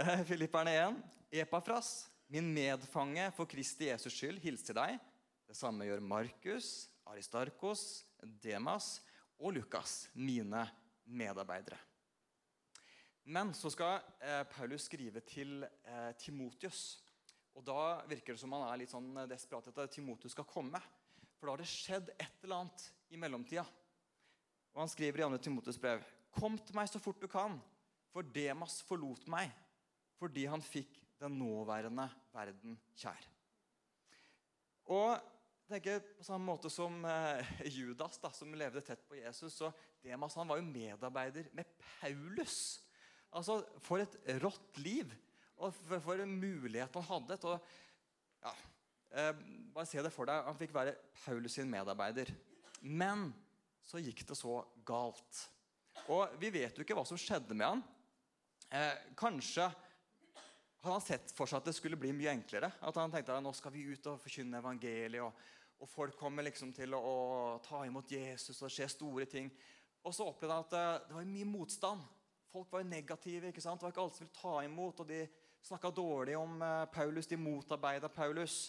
Eh, 0.00 0.22
Filipperne 0.28 0.72
1. 0.78 1.00
Epafras, 1.42 2.06
min 2.32 2.46
medfange 2.54 3.26
for 3.36 3.50
Kristi 3.50 3.90
Jesus 3.90 4.14
skyld, 4.16 4.40
hilser 4.42 4.78
deg. 4.78 4.96
Det 5.44 5.56
samme 5.58 5.86
gjør 5.86 6.00
Markus, 6.00 6.88
Aristarkos, 7.10 8.04
Demas 8.22 8.96
og 9.36 9.58
Lukas, 9.58 10.06
mine 10.14 10.64
medarbeidere. 11.04 11.78
Men 13.24 13.52
så 13.56 13.70
skal 13.72 14.00
eh, 14.20 14.42
Paulus 14.48 14.86
skrive 14.88 15.20
til 15.26 15.64
eh, 15.64 16.10
Timotius. 16.20 17.00
Og 17.54 17.64
Da 17.66 18.02
virker 18.08 18.34
det 18.34 18.40
som 18.40 18.52
han 18.56 18.66
er 18.68 18.80
litt 18.80 18.92
sånn 18.92 19.12
desperat 19.30 19.68
etter 19.70 19.86
at 19.86 19.94
Timotius 19.94 20.34
skal 20.36 20.48
komme. 20.48 20.80
For 21.44 21.50
da 21.50 21.58
har 21.58 21.60
det 21.60 21.68
skjedd 21.68 22.06
et 22.16 22.44
eller 22.46 22.62
annet 22.62 22.82
i 23.12 23.18
mellomtida. 23.20 23.66
Og 24.72 24.78
Han 24.80 24.88
skriver 24.88 25.20
i 25.20 25.26
2. 25.26 25.38
Timotes 25.44 25.76
brev.: 25.76 26.00
Kom 26.32 26.56
til 26.56 26.78
meg 26.78 26.88
så 26.88 26.96
fort 26.96 27.20
du 27.20 27.26
kan, 27.28 27.58
for 28.08 28.24
Demas 28.24 28.78
forlot 28.88 29.28
meg 29.28 29.52
fordi 30.16 30.46
han 30.48 30.64
fikk 30.64 31.02
den 31.20 31.36
nåværende 31.36 32.08
verden 32.32 32.78
kjær. 32.96 33.28
Og 34.88 35.20
tenker 35.68 36.00
På 36.16 36.24
samme 36.24 36.48
måte 36.48 36.72
som 36.72 37.04
eh, 37.04 37.54
Judas, 37.76 38.16
da, 38.24 38.32
som 38.32 38.56
levde 38.56 38.80
tett 38.80 39.04
på 39.04 39.20
Jesus, 39.20 39.60
så 39.60 39.68
Demas 40.00 40.40
han 40.40 40.48
var 40.48 40.62
jo 40.62 40.70
medarbeider 40.72 41.52
med 41.52 41.68
Paulus. 42.00 42.80
Altså, 43.28 43.60
For 43.84 44.00
et 44.00 44.16
rått 44.40 44.80
liv! 44.80 45.12
Og 45.60 45.76
for, 45.76 46.00
for 46.08 46.24
en 46.24 46.38
mulighet 46.40 47.02
han 47.02 47.10
hadde 47.12 47.36
til 47.36 47.58
å 47.58 47.58
ja, 48.40 48.54
Bare 49.10 49.86
se 49.86 50.02
det 50.02 50.12
for 50.14 50.26
deg. 50.30 50.46
Han 50.46 50.58
fikk 50.58 50.72
være 50.74 50.94
Paulus 51.24 51.56
sin 51.58 51.70
medarbeider. 51.70 52.30
Men 52.82 53.28
så 53.84 54.00
gikk 54.02 54.24
det 54.28 54.36
så 54.38 54.58
galt. 54.86 55.44
Og 56.12 56.36
vi 56.40 56.50
vet 56.52 56.76
jo 56.76 56.84
ikke 56.84 56.96
hva 56.96 57.04
som 57.08 57.20
skjedde 57.20 57.56
med 57.56 57.68
han. 57.68 57.82
Eh, 58.74 59.10
kanskje 59.16 59.68
hadde 60.84 60.96
han 60.98 61.04
sett 61.04 61.32
for 61.36 61.48
seg 61.48 61.60
at 61.60 61.68
det 61.70 61.76
skulle 61.76 61.98
bli 62.00 62.12
mye 62.16 62.32
enklere. 62.34 62.72
At 62.84 62.98
han 63.00 63.12
tenkte 63.12 63.36
at 63.36 63.44
nå 63.44 63.52
skal 63.56 63.72
vi 63.72 63.86
ut 63.92 64.10
og 64.10 64.20
forkynne 64.20 64.60
evangeliet. 64.60 65.22
Og, 65.24 65.80
og 65.80 65.90
folk 65.90 66.18
kommer 66.18 66.46
liksom 66.46 66.72
til 66.76 66.96
å, 66.96 67.00
å, 67.00 67.38
ta 67.64 67.84
imot 67.86 68.12
Jesus, 68.12 68.58
og 68.58 68.68
det 68.68 68.74
skjer 68.76 68.92
store 68.92 69.28
ting. 69.30 69.48
Og 70.04 70.12
så 70.12 70.26
opplevde 70.28 70.58
han 70.58 70.66
at 70.66 70.74
det, 70.74 70.84
det 71.08 71.18
var 71.18 71.30
mye 71.30 71.48
motstand. 71.48 72.04
Folk 72.52 72.72
var 72.72 72.84
negative. 72.86 73.48
ikke 73.48 73.64
sant? 73.64 73.80
Det 73.80 73.88
var 73.88 73.94
ikke 73.94 74.04
alle 74.04 74.16
som 74.16 74.26
ville 74.26 74.40
ta 74.40 74.56
imot. 74.66 75.00
Og 75.00 75.08
de 75.08 75.22
snakka 75.64 75.92
dårlig 75.94 76.36
om 76.38 76.60
eh, 76.62 76.84
Paulus. 76.92 77.30
De 77.30 77.40
motarbeida 77.40 78.10
Paulus. 78.12 78.66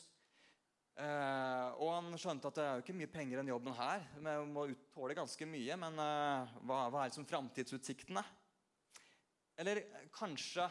Eh, 0.96 1.70
og 1.84 1.90
han 1.92 2.16
skjønte 2.16 2.48
at 2.48 2.56
det 2.56 2.64
er 2.64 2.78
jo 2.78 2.84
ikke 2.86 2.96
mye 2.96 3.12
penger 3.12 3.42
enn 3.42 3.52
jobben 3.52 3.76
her. 3.76 4.04
Vi 4.16 4.36
må 4.48 4.64
tåle 4.94 5.18
ganske 5.18 5.48
mye, 5.50 5.76
men 5.82 6.00
eh, 6.00 6.54
hva, 6.64 6.86
hva, 6.94 7.04
er 7.04 7.16
som 7.16 7.28
framtidsutsiktene? 7.28 8.24
Eller 9.60 9.84
eh, 9.84 10.08
kanskje 10.16 10.70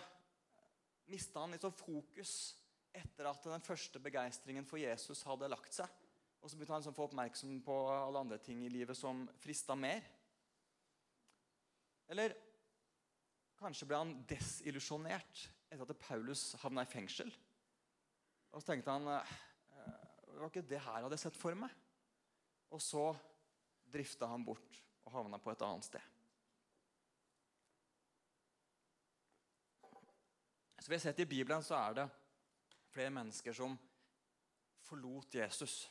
mista 1.13 1.45
han 1.45 1.53
litt 1.53 1.67
sånn 1.67 1.77
fokus 1.77 2.55
etter 2.97 3.29
at 3.29 3.45
den 3.51 3.67
første 3.67 4.01
begeistringen 4.01 4.65
for 4.65 4.81
Jesus 4.81 5.27
hadde 5.29 5.53
lagt 5.53 5.77
seg. 5.77 5.93
Og 6.41 6.49
så 6.49 6.57
begynte 6.57 6.73
han 6.73 6.81
liksom 6.81 6.97
å 6.97 7.01
få 7.03 7.09
oppmerksom 7.11 7.55
på 7.65 7.79
alle 7.93 8.25
andre 8.25 8.41
ting 8.41 8.65
i 8.65 8.73
livet 8.73 8.97
som 8.97 9.27
frista 9.43 9.77
mer. 9.77 10.05
Eller 12.09 12.33
kanskje 13.61 13.89
ble 13.89 14.01
han 14.01 14.19
desillusjonert 14.29 15.49
etter 15.69 15.85
at 15.85 16.01
Paulus 16.01 16.53
havna 16.63 16.85
i 16.85 16.89
fengsel. 16.89 17.29
Og 18.53 18.63
så 18.63 18.71
tenkte 18.71 18.93
han 18.95 19.09
det 19.09 19.21
var 20.41 20.51
ikke 20.51 20.67
det 20.67 20.81
her 20.83 20.99
jeg 20.99 21.07
hadde 21.09 21.21
sett 21.21 21.39
for 21.39 21.57
meg. 21.59 21.71
Og 22.75 22.83
så 22.83 23.07
drifta 23.95 24.29
han 24.31 24.45
bort 24.47 24.81
og 25.05 25.15
havna 25.15 25.39
på 25.39 25.53
et 25.53 25.65
annet 25.65 25.87
sted. 25.87 26.11
Så 30.85 30.91
vi 30.91 30.97
har 30.99 31.01
sett 31.01 31.21
I 31.25 31.25
Bibelen 31.25 31.63
så 31.65 31.79
er 31.79 31.95
det 31.97 32.03
flere 32.93 33.13
mennesker 33.15 33.55
som 33.57 33.77
forlot 34.85 35.39
Jesus. 35.39 35.87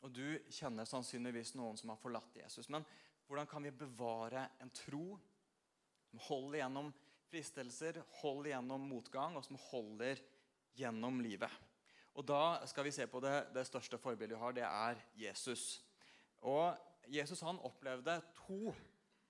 Og 0.00 0.14
du 0.14 0.38
kjenner 0.48 0.88
sannsynligvis 0.88 1.52
noen 1.58 1.76
som 1.76 1.92
har 1.92 2.00
forlatt 2.00 2.38
Jesus. 2.38 2.70
Men 2.72 2.86
hvordan 3.28 3.50
kan 3.50 3.66
vi 3.66 3.74
bevare 3.76 4.46
en 4.62 4.72
tro 4.72 5.18
som 6.08 6.22
holder 6.30 6.62
gjennom 6.62 6.88
fristelser, 7.28 8.00
holder 8.22 8.54
gjennom 8.54 8.86
motgang, 8.88 9.36
og 9.36 9.44
som 9.44 9.60
holder 9.68 10.22
gjennom 10.80 11.20
livet? 11.20 11.52
Og 12.18 12.26
Da 12.26 12.66
skal 12.66 12.88
vi 12.88 12.90
se 12.94 13.06
på 13.06 13.20
det, 13.22 13.34
det 13.54 13.62
største 13.68 13.98
forbildet 14.02 14.34
vi 14.34 14.42
har. 14.42 14.54
Det 14.56 14.64
er 14.66 15.02
Jesus. 15.20 15.84
Og 16.42 16.74
Jesus 17.06 17.40
han 17.46 17.60
opplevde 17.62 18.16
to 18.40 18.72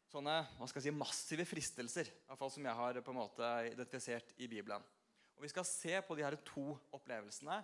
sånne 0.08 0.38
hva 0.56 0.68
skal 0.68 0.80
jeg 0.80 0.88
si, 0.88 0.96
massive 0.96 1.44
fristelser, 1.44 2.08
i 2.08 2.30
hvert 2.30 2.40
fall 2.40 2.52
som 2.54 2.64
jeg 2.64 2.78
har 2.78 3.00
på 3.04 3.12
en 3.12 3.18
måte 3.20 3.50
identifisert 3.68 4.32
i 4.40 4.48
Bibelen. 4.48 4.84
Og 5.36 5.44
Vi 5.44 5.50
skal 5.52 5.68
se 5.68 6.00
på 6.00 6.16
de 6.16 6.24
her 6.24 6.38
to 6.48 6.72
opplevelsene 6.96 7.60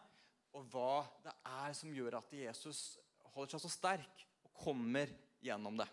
og 0.55 0.69
hva 0.71 1.03
det 1.25 1.33
er 1.51 1.73
som 1.75 1.95
gjør 1.97 2.21
at 2.21 2.37
Jesus 2.37 2.83
holder 3.33 3.57
seg 3.57 3.65
så 3.65 3.73
sterk 3.73 4.27
og 4.45 4.53
kommer 4.61 5.11
gjennom 5.43 5.81
det. 5.81 5.89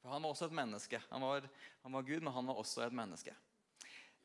For 0.00 0.10
Han 0.10 0.24
var 0.24 0.32
også 0.32 0.48
et 0.48 0.56
menneske. 0.56 0.98
Han 1.12 1.22
var, 1.28 1.46
han 1.84 1.94
var 1.94 2.08
Gud, 2.08 2.24
men 2.24 2.32
han 2.34 2.48
var 2.48 2.58
også 2.64 2.82
et 2.86 2.96
menneske. 2.96 3.36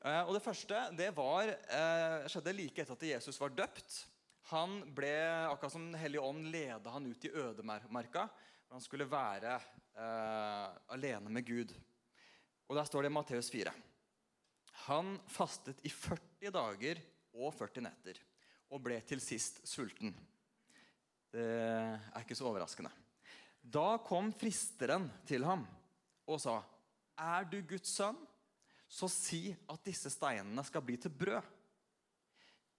Eh, 0.05 0.21
og 0.27 0.33
Det 0.35 0.43
første 0.45 0.83
det 0.97 1.09
var, 1.15 1.49
eh, 1.49 2.27
skjedde 2.29 2.53
like 2.53 2.81
etter 2.81 2.93
at 2.93 3.07
Jesus 3.09 3.39
var 3.41 3.49
døpt. 3.49 4.05
Han 4.53 4.93
ble, 4.93 5.11
akkurat 5.49 5.71
som 5.71 5.91
Den 5.91 5.99
hellige 5.99 6.21
ånd 6.21 6.51
leda 6.51 6.89
han 6.89 7.05
ut 7.05 7.25
i 7.25 7.33
ødemarka. 7.33 8.29
Han 8.69 8.81
skulle 8.81 9.09
være 9.09 9.55
eh, 9.95 10.67
alene 10.93 11.29
med 11.29 11.45
Gud. 11.45 11.73
Og 12.69 12.75
Der 12.75 12.83
står 12.83 13.01
det 13.01 13.11
i 13.11 13.15
Matteus 13.15 13.49
4. 13.49 13.73
Han 14.87 15.19
fastet 15.27 15.79
i 15.83 15.89
40 15.89 16.51
dager 16.51 17.01
og 17.33 17.53
40 17.53 17.81
netter 17.81 18.19
og 18.69 18.81
ble 18.83 18.99
til 19.01 19.19
sist 19.23 19.61
sulten. 19.67 20.13
Det 21.31 21.43
er 21.43 22.21
ikke 22.21 22.35
så 22.35 22.47
overraskende. 22.47 22.91
Da 23.63 23.97
kom 24.05 24.31
fristeren 24.31 25.09
til 25.27 25.43
ham 25.43 25.65
og 26.27 26.39
sa, 26.39 26.61
'Er 27.17 27.43
du 27.43 27.61
Guds 27.61 27.89
sønn?' 27.89 28.27
Så 28.87 29.09
si 29.11 29.51
at 29.67 29.83
disse 29.85 30.11
steinene 30.13 30.63
skal 30.65 30.83
bli 30.85 30.97
til 31.01 31.11
brød. 31.13 31.43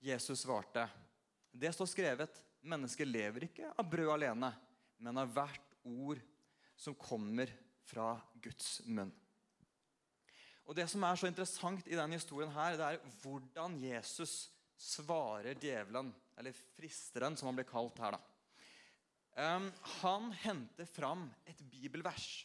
Jesus 0.01 0.45
svarte, 0.45 0.87
det 1.53 1.73
står 1.75 1.91
skrevet, 1.91 2.43
mennesket 2.63 3.09
lever 3.09 3.49
ikke 3.49 3.73
av 3.75 3.87
brød 3.91 4.13
alene, 4.15 4.53
men 5.03 5.21
av 5.21 5.33
hvert 5.35 5.75
ord 5.89 6.21
som 6.79 6.95
kommer 6.99 7.51
fra 7.89 8.13
Guds 8.43 8.79
munn. 8.87 9.11
Og 10.69 10.77
Det 10.77 10.85
som 10.91 11.05
er 11.09 11.17
så 11.17 11.29
interessant 11.31 11.87
i 11.89 11.97
denne 11.97 12.19
historien, 12.19 12.51
her, 12.53 12.77
det 12.77 12.87
er 12.87 13.13
hvordan 13.23 13.79
Jesus 13.81 14.51
svarer 14.79 15.57
djevelen, 15.57 16.13
eller 16.39 16.55
fristeren, 16.77 17.37
som 17.37 17.49
han 17.49 17.57
blir 17.57 17.67
kalt 17.67 17.99
her. 17.99 18.15
da. 18.15 18.21
Um, 19.39 19.71
han 20.03 20.31
henter 20.45 20.87
fram 20.87 21.29
et 21.47 21.59
bibelvers 21.71 22.45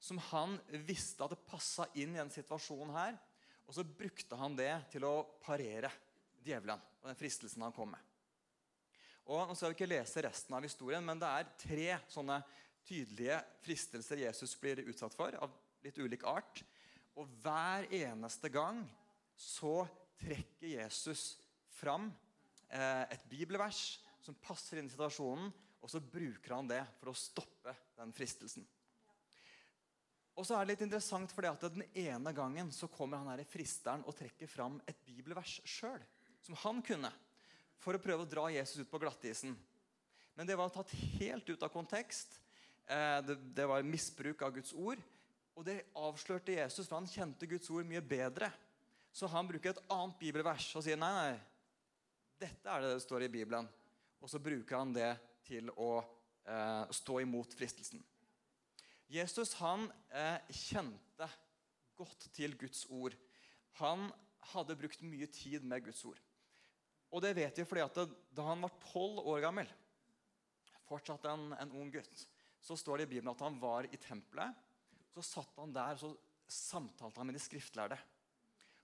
som 0.00 0.18
han 0.30 0.56
visste 0.88 1.24
at 1.24 1.34
det 1.34 1.44
passa 1.48 1.86
inn 1.94 2.14
i 2.14 2.20
denne 2.20 2.32
situasjonen 2.32 2.94
her. 2.96 3.18
Og 3.68 3.76
så 3.76 3.84
brukte 3.86 4.38
han 4.40 4.56
det 4.58 4.72
til 4.90 5.04
å 5.06 5.22
parere 5.44 5.92
djevelen 6.42 6.80
og 7.00 7.10
den 7.10 7.18
fristelsen 7.18 7.62
han 7.64 7.74
kom 7.76 7.92
med. 7.92 8.06
Og 9.30 9.46
Nå 9.46 9.54
skal 9.54 9.70
vi 9.70 9.76
ikke 9.76 9.92
lese 9.92 10.24
resten 10.24 10.56
av 10.56 10.64
historien, 10.66 11.04
men 11.06 11.20
det 11.20 11.28
er 11.28 11.52
tre 11.60 11.88
sånne 12.10 12.40
tydelige 12.88 13.36
fristelser 13.62 14.24
Jesus 14.24 14.56
blir 14.58 14.82
utsatt 14.88 15.14
for, 15.14 15.36
av 15.36 15.52
litt 15.84 16.00
ulik 16.00 16.24
art. 16.26 16.62
Og 17.20 17.28
hver 17.44 17.86
eneste 17.94 18.50
gang 18.52 18.82
så 19.38 19.84
trekker 20.20 20.74
Jesus 20.74 21.36
fram 21.78 22.08
eh, 22.68 23.04
et 23.12 23.28
bibelvers 23.30 24.00
som 24.24 24.36
passer 24.42 24.80
inn 24.80 24.90
i 24.90 24.92
situasjonen, 24.92 25.52
og 25.80 25.88
så 25.88 26.02
bruker 26.02 26.56
han 26.56 26.68
det 26.68 26.82
for 26.98 27.12
å 27.12 27.16
stoppe 27.16 27.72
den 27.96 28.12
fristelsen. 28.16 28.66
Og 30.38 30.46
så 30.46 30.56
er 30.56 30.64
det 30.64 30.74
litt 30.74 30.84
interessant 30.86 31.32
fordi 31.34 31.50
at 31.50 31.64
Den 31.74 31.84
ene 32.02 32.32
gangen 32.36 32.70
så 32.72 32.88
kommer 32.88 33.20
han 33.20 33.32
her 33.32 33.42
i 33.42 33.48
fristeren 33.48 34.04
og 34.06 34.16
trekker 34.16 34.48
fram 34.50 34.78
et 34.88 35.00
bibelvers 35.06 35.58
sjøl, 35.68 36.00
som 36.44 36.56
han 36.62 36.80
kunne, 36.84 37.10
for 37.80 37.96
å 37.96 38.02
prøve 38.02 38.24
å 38.24 38.30
dra 38.30 38.46
Jesus 38.52 38.84
ut 38.84 38.90
på 38.90 39.00
glattisen. 39.02 39.56
Men 40.36 40.48
det 40.48 40.56
var 40.56 40.72
tatt 40.72 40.92
helt 41.18 41.48
ut 41.50 41.62
av 41.62 41.72
kontekst. 41.72 42.38
Eh, 42.86 43.18
det, 43.54 43.66
var 43.66 43.84
misbruk 43.84 44.42
av 44.42 44.54
Guds 44.54 44.72
ord. 44.72 45.00
Og 45.58 45.66
det 45.66 45.82
avslørte 45.98 46.54
Jesus, 46.56 46.86
for 46.86 46.96
han 47.00 47.10
kjente 47.10 47.48
Guds 47.50 47.68
ord 47.72 47.88
mye 47.88 48.00
bedre. 48.00 48.48
Så 49.12 49.28
han 49.28 49.48
bruker 49.48 49.74
et 49.74 49.82
annet 49.90 50.16
bibelvers 50.20 50.70
og 50.78 50.84
sier 50.86 50.98
nei, 51.00 51.10
nei, 51.16 51.34
dette 52.40 52.70
er 52.72 52.84
det 52.84 52.94
det 52.94 53.02
står 53.04 53.26
i 53.26 53.32
Bibelen. 53.32 53.68
Og 54.20 54.30
så 54.30 54.40
bruker 54.40 54.78
han 54.78 54.94
det 54.94 55.10
til 55.44 55.68
å 55.76 55.98
eh, 56.00 56.84
stå 56.94 57.20
imot 57.24 57.56
fristelsen. 57.58 58.00
Jesus 59.10 59.56
han 59.58 59.88
eh, 60.14 60.38
kjente 60.54 61.26
godt 61.98 62.28
til 62.36 62.54
Guds 62.58 62.84
ord. 62.94 63.16
Han 63.80 64.06
hadde 64.52 64.76
brukt 64.78 65.02
mye 65.02 65.26
tid 65.34 65.66
med 65.66 65.82
Guds 65.88 66.04
ord. 66.06 66.20
Og 67.10 67.22
det 67.24 67.34
vet 67.34 67.58
vi 67.58 67.66
fordi 67.66 67.82
at 67.82 67.96
det, 67.98 68.06
da 68.30 68.46
han 68.46 68.62
var 68.62 68.76
tolv 68.84 69.18
år 69.32 69.42
gammel, 69.42 69.72
fortsatt 70.86 71.26
en, 71.30 71.50
en, 71.58 71.74
ung 71.74 71.90
gutt, 71.90 72.22
så 72.62 72.76
står 72.78 73.00
det 73.00 73.08
i 73.08 73.12
Bibelen 73.16 73.32
at 73.32 73.42
han 73.42 73.58
var 73.58 73.88
i 73.90 73.98
tempelet. 73.98 74.54
Så 75.10 75.26
satt 75.26 75.58
han 75.58 75.74
der 75.74 75.98
og 76.06 76.14
samtalte 76.46 77.18
han 77.18 77.26
med 77.26 77.34
de 77.34 77.42
skriftlærde. 77.42 77.98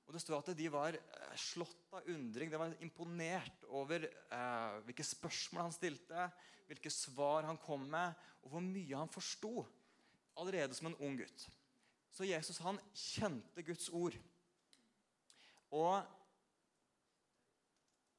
Og 0.07 0.15
det 0.15 0.23
står 0.23 0.43
at 0.43 0.53
De 0.59 0.69
var 0.71 0.99
eh, 0.99 1.39
slått 1.39 1.95
av 1.95 2.11
undring, 2.11 2.51
de 2.51 2.59
var 2.59 2.75
imponert 2.83 3.67
over 3.71 4.11
eh, 4.11 4.77
hvilke 4.87 5.07
spørsmål 5.07 5.69
han 5.69 5.75
stilte, 5.75 6.29
hvilke 6.67 6.91
svar 6.91 7.47
han 7.47 7.59
kom 7.63 7.87
med, 7.91 8.15
og 8.43 8.55
hvor 8.55 8.63
mye 8.63 8.99
han 8.99 9.11
forsto 9.11 9.63
allerede 10.37 10.75
som 10.77 10.91
en 10.91 10.99
ung 11.03 11.17
gutt. 11.19 11.49
Så 12.13 12.25
Jesus 12.25 12.59
han 12.65 12.79
kjente 12.95 13.65
Guds 13.65 13.89
ord. 13.93 14.17
Og, 15.77 16.01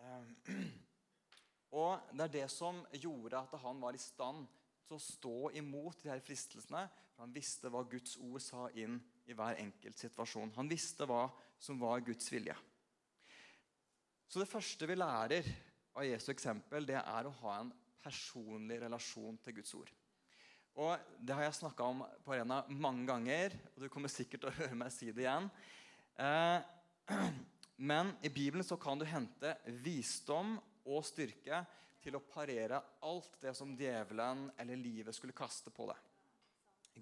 eh, 0.04 0.54
og 1.82 2.14
det 2.14 2.28
er 2.28 2.36
det 2.36 2.48
som 2.54 2.84
gjorde 2.94 3.42
at 3.42 3.58
han 3.64 3.82
var 3.82 3.98
i 3.98 4.02
stand 4.02 4.46
til 4.88 4.98
å 4.98 5.04
stå 5.04 5.36
imot 5.60 6.04
de 6.04 6.12
her 6.12 6.22
fristelsene. 6.24 6.86
For 7.16 7.26
han 7.26 7.34
visste 7.34 7.72
hva 7.74 7.82
Guds 7.90 8.18
ord 8.22 8.44
sa 8.44 8.68
inn 8.78 9.00
i 9.26 9.36
hver 9.36 9.58
enkelt 9.64 9.98
situasjon. 9.98 10.54
Han 10.60 10.70
visste 10.70 11.08
hva 11.10 11.26
som 11.60 11.80
var 11.82 12.06
Guds 12.06 12.30
vilje. 12.32 12.56
Så 14.28 14.44
det 14.44 14.50
første 14.52 14.86
vi 14.86 14.98
lærer 15.00 15.48
av 15.98 16.06
Jesu 16.06 16.30
eksempel, 16.34 16.86
det 16.86 17.00
er 17.00 17.26
å 17.26 17.36
ha 17.42 17.60
en 17.62 17.72
personlig 18.04 18.78
relasjon 18.84 19.40
til 19.42 19.58
Guds 19.58 19.74
ord. 19.80 19.90
Og 20.78 20.94
Det 21.18 21.34
har 21.34 21.48
jeg 21.48 21.58
snakka 21.58 21.86
om 21.90 22.04
på 22.22 22.36
arena 22.36 22.60
mange 22.70 23.08
ganger, 23.10 23.56
og 23.74 23.82
du 23.82 23.90
kommer 23.90 24.12
sikkert 24.14 24.44
til 24.44 24.52
å 24.52 24.58
høre 24.60 24.76
meg 24.78 24.92
si 24.94 25.08
det 25.10 25.24
igjen. 25.24 25.48
Eh, 26.22 26.60
men 27.90 28.12
i 28.22 28.30
Bibelen 28.30 28.66
så 28.66 28.78
kan 28.78 29.00
du 29.00 29.06
hente 29.10 29.56
visdom 29.82 30.54
og 30.86 31.02
styrke 31.08 31.64
til 32.04 32.14
å 32.14 32.22
parere 32.22 32.78
alt 33.10 33.40
det 33.42 33.56
som 33.58 33.72
djevelen 33.78 34.52
eller 34.62 34.78
livet 34.78 35.18
skulle 35.18 35.34
kaste 35.36 35.74
på 35.74 35.88
deg. 35.90 36.04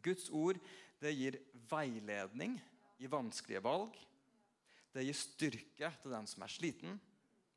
Guds 0.06 0.30
ord 0.32 0.62
det 1.04 1.12
gir 1.12 1.38
veiledning 1.68 2.56
i 3.04 3.10
vanskelige 3.12 3.64
valg. 3.66 3.98
Det 4.96 5.04
gir 5.04 5.20
styrke 5.20 5.90
til 6.00 6.16
den 6.16 6.30
som 6.32 6.48
er 6.48 6.54
sliten. 6.54 6.96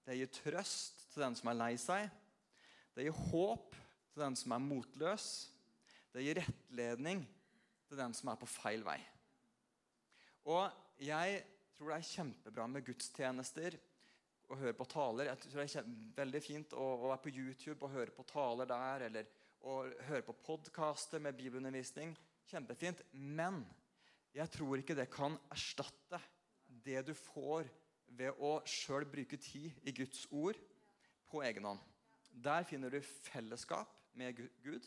Det 0.02 0.18
gir 0.18 0.34
trøst 0.34 1.06
til 1.12 1.22
den 1.22 1.38
som 1.38 1.52
er 1.52 1.60
lei 1.60 1.70
seg. 1.78 2.10
Det 2.98 3.06
gir 3.06 3.22
håp 3.30 3.78
til 4.10 4.24
den 4.24 4.38
som 4.40 4.56
er 4.56 4.66
motløs. 4.66 5.28
Det 6.14 6.24
gir 6.24 6.40
rettledning 6.40 7.22
til 7.88 8.00
den 8.00 8.14
som 8.16 8.32
er 8.32 8.40
på 8.40 8.48
feil 8.48 8.84
vei. 8.86 8.98
Og 10.48 10.68
jeg 11.04 11.42
tror 11.76 11.92
det 11.92 11.98
er 11.98 12.10
kjempebra 12.10 12.66
med 12.70 12.86
gudstjenester 12.86 13.76
og 14.48 14.60
høre 14.62 14.76
på 14.76 14.86
taler. 14.88 15.28
Jeg 15.28 15.42
tror 15.42 15.60
det 15.60 15.80
er 15.82 15.90
veldig 16.16 16.40
fint 16.42 16.72
å, 16.72 16.86
være 17.04 17.20
på 17.26 17.34
YouTube 17.34 17.84
og 17.84 17.92
høre 17.92 18.14
på 18.14 18.24
taler 18.28 18.68
der, 18.68 19.04
eller 19.08 19.28
å 19.68 19.82
høre 20.08 20.24
på 20.24 20.36
podkaster 20.46 21.22
med 21.22 21.36
bibelundervisning. 21.38 22.14
Kjempefint. 22.48 23.02
Men 23.12 23.60
jeg 24.36 24.48
tror 24.54 24.80
ikke 24.80 24.96
det 24.96 25.10
kan 25.12 25.36
erstatte 25.52 26.20
det 26.68 27.02
du 27.08 27.14
får 27.16 27.68
ved 28.18 28.40
å 28.40 28.58
sjøl 28.68 29.04
bruke 29.08 29.36
tid 29.40 29.74
i 29.84 29.92
Guds 29.92 30.24
ord 30.32 30.56
på 31.28 31.42
egen 31.44 31.68
hånd. 31.68 31.82
Der 32.32 32.64
finner 32.68 32.92
du 32.92 33.00
fellesskap 33.02 33.92
med 34.16 34.38
Gud. 34.64 34.86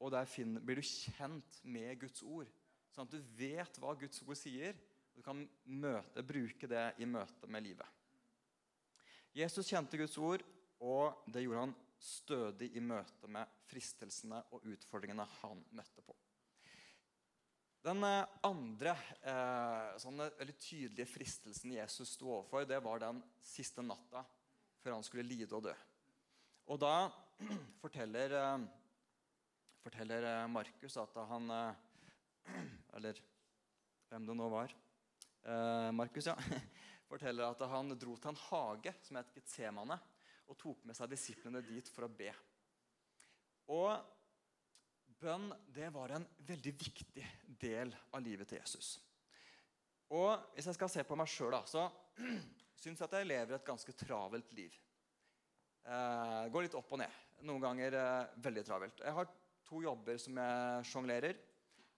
Og 0.00 0.12
der 0.14 0.28
finner, 0.28 0.62
blir 0.64 0.80
du 0.80 0.86
kjent 0.86 1.60
med 1.68 2.00
Guds 2.00 2.24
ord. 2.24 2.48
Sånn 2.90 3.08
at 3.08 3.14
du 3.14 3.34
vet 3.36 3.80
hva 3.82 3.92
Guds 4.00 4.22
ord 4.24 4.38
sier. 4.38 4.78
Og 5.12 5.20
du 5.20 5.26
kan 5.26 5.42
møte, 5.64 6.24
bruke 6.24 6.70
det 6.70 6.86
i 7.02 7.08
møte 7.08 7.50
med 7.50 7.66
livet. 7.66 7.98
Jesus 9.36 9.68
kjente 9.68 9.98
Guds 10.00 10.16
ord, 10.18 10.42
og 10.82 11.22
det 11.30 11.44
gjorde 11.44 11.68
han 11.68 11.76
stødig 12.00 12.70
i 12.74 12.82
møte 12.82 13.28
med 13.30 13.60
fristelsene 13.68 14.40
og 14.56 14.64
utfordringene 14.72 15.26
han 15.42 15.60
møtte 15.76 16.02
på. 16.02 16.16
Den 17.84 18.04
eh, 18.04 18.32
andre 18.44 18.92
eh, 19.24 19.92
sånne 20.00 20.26
veldig 20.36 20.56
tydelige 20.60 21.08
fristelsen 21.08 21.72
Jesus 21.78 22.16
sto 22.16 22.28
overfor, 22.34 22.66
det 22.68 22.80
var 22.84 23.00
den 23.00 23.22
siste 23.44 23.84
natta 23.84 24.24
før 24.80 24.98
han 24.98 25.06
skulle 25.06 25.24
lide 25.28 25.54
og 25.56 25.64
dø. 25.68 25.72
Og 26.68 26.80
da 26.80 27.08
forteller 27.82 28.36
eh, 28.36 28.66
forteller 29.84 30.26
eh, 30.28 30.46
Markus 30.52 30.96
at 31.00 31.18
han 31.30 31.50
eh, 31.54 31.80
Eller 32.96 33.20
hvem 34.10 34.26
det 34.26 34.36
nå 34.36 34.48
var. 34.50 34.72
Eh, 35.42 35.90
Markus, 35.92 36.26
ja. 36.26 36.36
Forteller 37.10 37.50
at 37.50 37.62
han 37.70 37.94
dro 37.98 38.14
til 38.16 38.32
en 38.32 38.40
hage 38.48 38.94
som 39.02 39.18
het 39.18 39.30
Getsemane, 39.34 39.98
og 40.50 40.58
tok 40.58 40.84
med 40.86 40.98
seg 40.98 41.10
disiplene 41.10 41.62
dit 41.62 41.88
for 41.90 42.06
å 42.06 42.10
be. 42.10 42.30
Og 43.70 43.90
bønn 45.20 45.50
det 45.70 45.90
var 45.94 46.16
en 46.16 46.26
veldig 46.46 46.72
viktig 46.80 47.26
del 47.60 47.92
av 48.10 48.22
livet 48.24 48.50
til 48.50 48.60
Jesus. 48.60 48.96
Og 50.10 50.54
Hvis 50.54 50.70
jeg 50.70 50.78
skal 50.78 50.90
se 50.90 51.04
på 51.06 51.18
meg 51.18 51.30
sjøl, 51.30 51.54
så 51.70 51.86
syns 52.80 52.98
jeg 52.98 53.06
at 53.06 53.18
jeg 53.20 53.30
lever 53.30 53.58
et 53.58 53.66
ganske 53.66 53.94
travelt 53.94 54.54
liv. 54.56 54.74
Eh, 55.86 56.46
går 56.52 56.66
litt 56.66 56.78
opp 56.78 56.90
og 56.94 57.00
ned. 57.02 57.20
Noen 57.46 57.62
ganger 57.62 57.96
eh, 57.96 58.40
veldig 58.42 58.64
travelt. 58.66 59.04
Jeg 59.04 59.16
har 59.16 59.30
to 59.70 59.84
jobber 59.84 60.18
som 60.18 60.38
jeg 60.40 60.86
sjonglerer. 60.90 61.38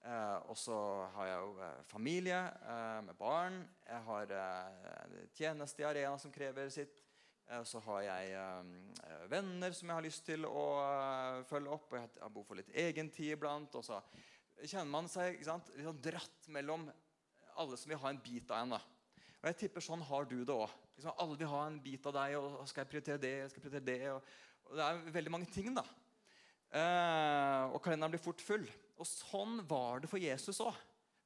Eh, 0.02 0.38
og 0.50 0.58
så 0.58 0.76
har 1.14 1.28
jeg 1.30 1.38
jo 1.44 1.52
eh, 1.62 1.84
familie 1.88 2.40
eh, 2.68 2.98
med 3.06 3.16
barn. 3.16 3.62
Jeg 3.86 4.02
har 4.08 4.34
eh, 4.36 5.14
tjeneste 5.38 5.84
i 5.84 5.86
arena 5.88 6.18
som 6.20 6.34
krever 6.34 6.68
sitt. 6.74 7.00
Eh, 7.48 7.62
så 7.68 7.80
har 7.86 8.02
jeg 8.08 8.34
eh, 8.36 9.22
venner 9.30 9.72
som 9.78 9.88
jeg 9.88 10.00
har 10.00 10.04
lyst 10.04 10.26
til 10.26 10.44
å 10.48 10.66
følge 11.48 11.72
opp. 11.72 11.94
Og 11.94 12.00
jeg 12.00 12.10
har 12.18 12.34
behov 12.34 12.50
for 12.50 12.60
litt 12.60 12.74
egentid 12.74 13.38
iblant. 13.38 13.78
Og 13.78 13.86
så 13.88 14.02
kjenner 14.60 14.92
man 14.92 15.08
seg 15.08 15.40
sant, 15.46 15.72
litt 15.78 15.88
sånn 15.88 16.04
dratt 16.10 16.50
mellom 16.52 16.90
alle 17.62 17.78
som 17.80 17.94
vil 17.94 18.02
ha 18.02 18.12
en 18.12 18.20
bit 18.20 18.52
av 18.52 18.66
en. 18.66 18.76
da. 18.76 18.82
Og 19.40 19.48
jeg 19.48 19.60
tipper 19.64 19.84
sånn 19.86 20.04
har 20.10 20.28
du 20.28 20.42
det 20.42 20.52
òg. 20.52 20.68
Liksom, 20.98 21.16
alle 21.24 21.40
vil 21.40 21.54
ha 21.54 21.64
en 21.70 21.80
bit 21.82 22.04
av 22.10 22.18
deg. 22.20 22.36
og 22.36 22.68
Skal 22.68 22.84
jeg 22.84 22.92
prioritere 22.92 23.24
det? 23.24 23.34
Skal 23.48 23.62
jeg 23.62 23.68
prioritere 23.70 23.88
det? 23.88 24.12
Og, 24.12 24.38
og 24.68 24.76
det 24.76 24.90
er 24.90 25.04
veldig 25.16 25.38
mange 25.38 25.52
ting. 25.56 25.72
da. 25.78 25.86
Eh, 26.72 27.64
og 27.68 27.82
kalenderen 27.84 28.14
blir 28.14 28.22
fort 28.22 28.40
full. 28.40 28.64
Og 28.96 29.08
sånn 29.08 29.60
var 29.68 30.00
det 30.00 30.10
for 30.10 30.22
Jesus 30.22 30.60
òg. 30.64 30.76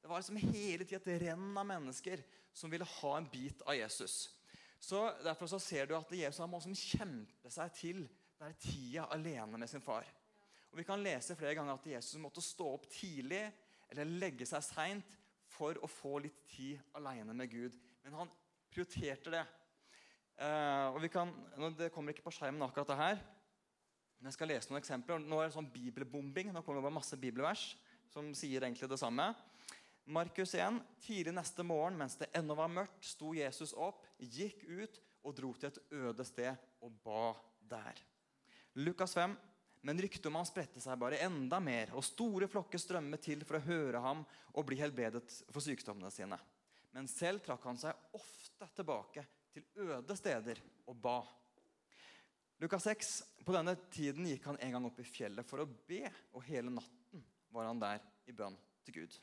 Det 0.01 0.09
var 0.11 0.21
liksom 0.21 0.39
hele 0.39 0.85
tida 0.87 0.99
et 0.99 1.23
renn 1.25 1.55
av 1.59 1.67
mennesker 1.67 2.23
som 2.55 2.71
ville 2.71 2.87
ha 2.87 3.13
en 3.17 3.27
bit 3.31 3.61
av 3.67 3.75
Jesus. 3.77 4.27
Så 4.79 5.01
Derfor 5.23 5.49
så 5.51 5.59
ser 5.59 5.87
du 5.87 5.95
at 5.97 6.11
Jesus 6.13 6.43
må 6.49 6.59
kjempe 6.61 7.51
seg 7.51 7.73
til 7.75 8.03
den 8.37 8.57
tida 8.61 9.07
alene 9.13 9.59
med 9.59 9.69
sin 9.69 9.83
far. 9.83 10.05
Og 10.71 10.77
Vi 10.79 10.85
kan 10.87 11.01
lese 11.03 11.35
flere 11.35 11.55
ganger 11.57 11.77
at 11.77 11.89
Jesus 11.89 12.19
måtte 12.21 12.43
stå 12.43 12.67
opp 12.75 12.85
tidlig 12.91 13.45
eller 13.89 14.17
legge 14.19 14.45
seg 14.45 14.65
seint 14.65 15.15
for 15.47 15.79
å 15.81 15.89
få 15.89 16.17
litt 16.23 16.43
tid 16.51 16.81
alene 16.99 17.33
med 17.33 17.49
Gud. 17.49 17.77
Men 18.03 18.19
han 18.19 18.33
prioriterte 18.73 19.31
det. 19.33 19.45
Eh, 20.37 20.87
og 20.91 21.01
vi 21.01 21.09
kan, 21.09 21.31
Det 21.77 21.91
kommer 21.91 22.13
ikke 22.13 22.27
på 22.27 22.35
skjermen, 22.35 22.61
akkurat 22.67 22.87
det 22.91 23.01
her. 23.01 23.19
Jeg 24.23 24.33
skal 24.33 24.49
lese 24.49 24.71
noen 24.71 24.81
eksempler. 24.81 25.21
Nå 25.21 25.41
er 25.41 25.49
det 25.49 25.55
sånn 25.55 25.69
bibelbombing. 25.71 26.49
Nå 26.51 26.63
kommer 26.65 26.81
det 26.81 26.87
bare 26.87 26.97
masse 26.97 27.19
bibelvers 27.19 27.69
som 28.11 28.31
sier 28.37 28.63
egentlig 28.63 28.89
det 28.89 28.99
samme. 28.99 29.29
Markus 30.07 30.55
1. 30.55 30.79
Tidlig 31.03 31.33
neste 31.35 31.65
morgen 31.67 31.97
mens 31.99 32.15
det 32.19 32.29
ennå 32.37 32.55
var 32.55 32.71
mørkt, 32.71 33.01
sto 33.03 33.33
Jesus 33.35 33.73
opp, 33.75 34.05
gikk 34.17 34.63
ut 34.63 35.01
og 35.27 35.35
dro 35.35 35.51
til 35.59 35.67
et 35.67 35.81
øde 35.99 36.25
sted 36.25 36.55
og 36.81 36.95
ba 37.03 37.33
der. 37.67 37.99
Lukas 38.79 39.13
5. 39.17 39.35
Men 39.87 40.01
ryktet 40.01 40.25
om 40.27 40.35
ham 40.39 40.47
spredte 40.47 40.81
seg 40.83 40.97
bare 40.99 41.19
enda 41.23 41.59
mer, 41.63 41.91
og 41.95 42.03
store 42.03 42.47
flokker 42.49 42.81
strømmet 42.81 43.21
til 43.23 43.43
for 43.47 43.59
å 43.59 43.65
høre 43.67 44.01
ham 44.03 44.23
og 44.51 44.65
bli 44.67 44.79
helbredet 44.79 45.23
for 45.53 45.63
sykdommene 45.63 46.09
sine. 46.11 46.39
Men 46.95 47.07
selv 47.11 47.43
trakk 47.45 47.67
han 47.69 47.79
seg 47.79 48.17
ofte 48.17 48.67
tilbake 48.75 49.23
til 49.53 49.91
øde 49.91 50.17
steder 50.17 50.59
og 50.89 50.97
ba. 51.03 51.19
Lukas 52.57 52.83
6. 52.83 53.23
På 53.45 53.53
denne 53.53 53.75
tiden 53.93 54.25
gikk 54.25 54.47
han 54.49 54.57
en 54.57 54.71
gang 54.73 54.85
opp 54.89 54.97
i 54.99 55.05
fjellet 55.05 55.45
for 55.45 55.61
å 55.61 55.69
be, 55.87 56.01
og 56.33 56.45
hele 56.47 56.71
natten 56.73 57.21
var 57.53 57.69
han 57.69 57.81
der 57.81 58.01
i 58.25 58.33
bønn 58.33 58.57
til 58.87 58.95
Gud. 58.95 59.17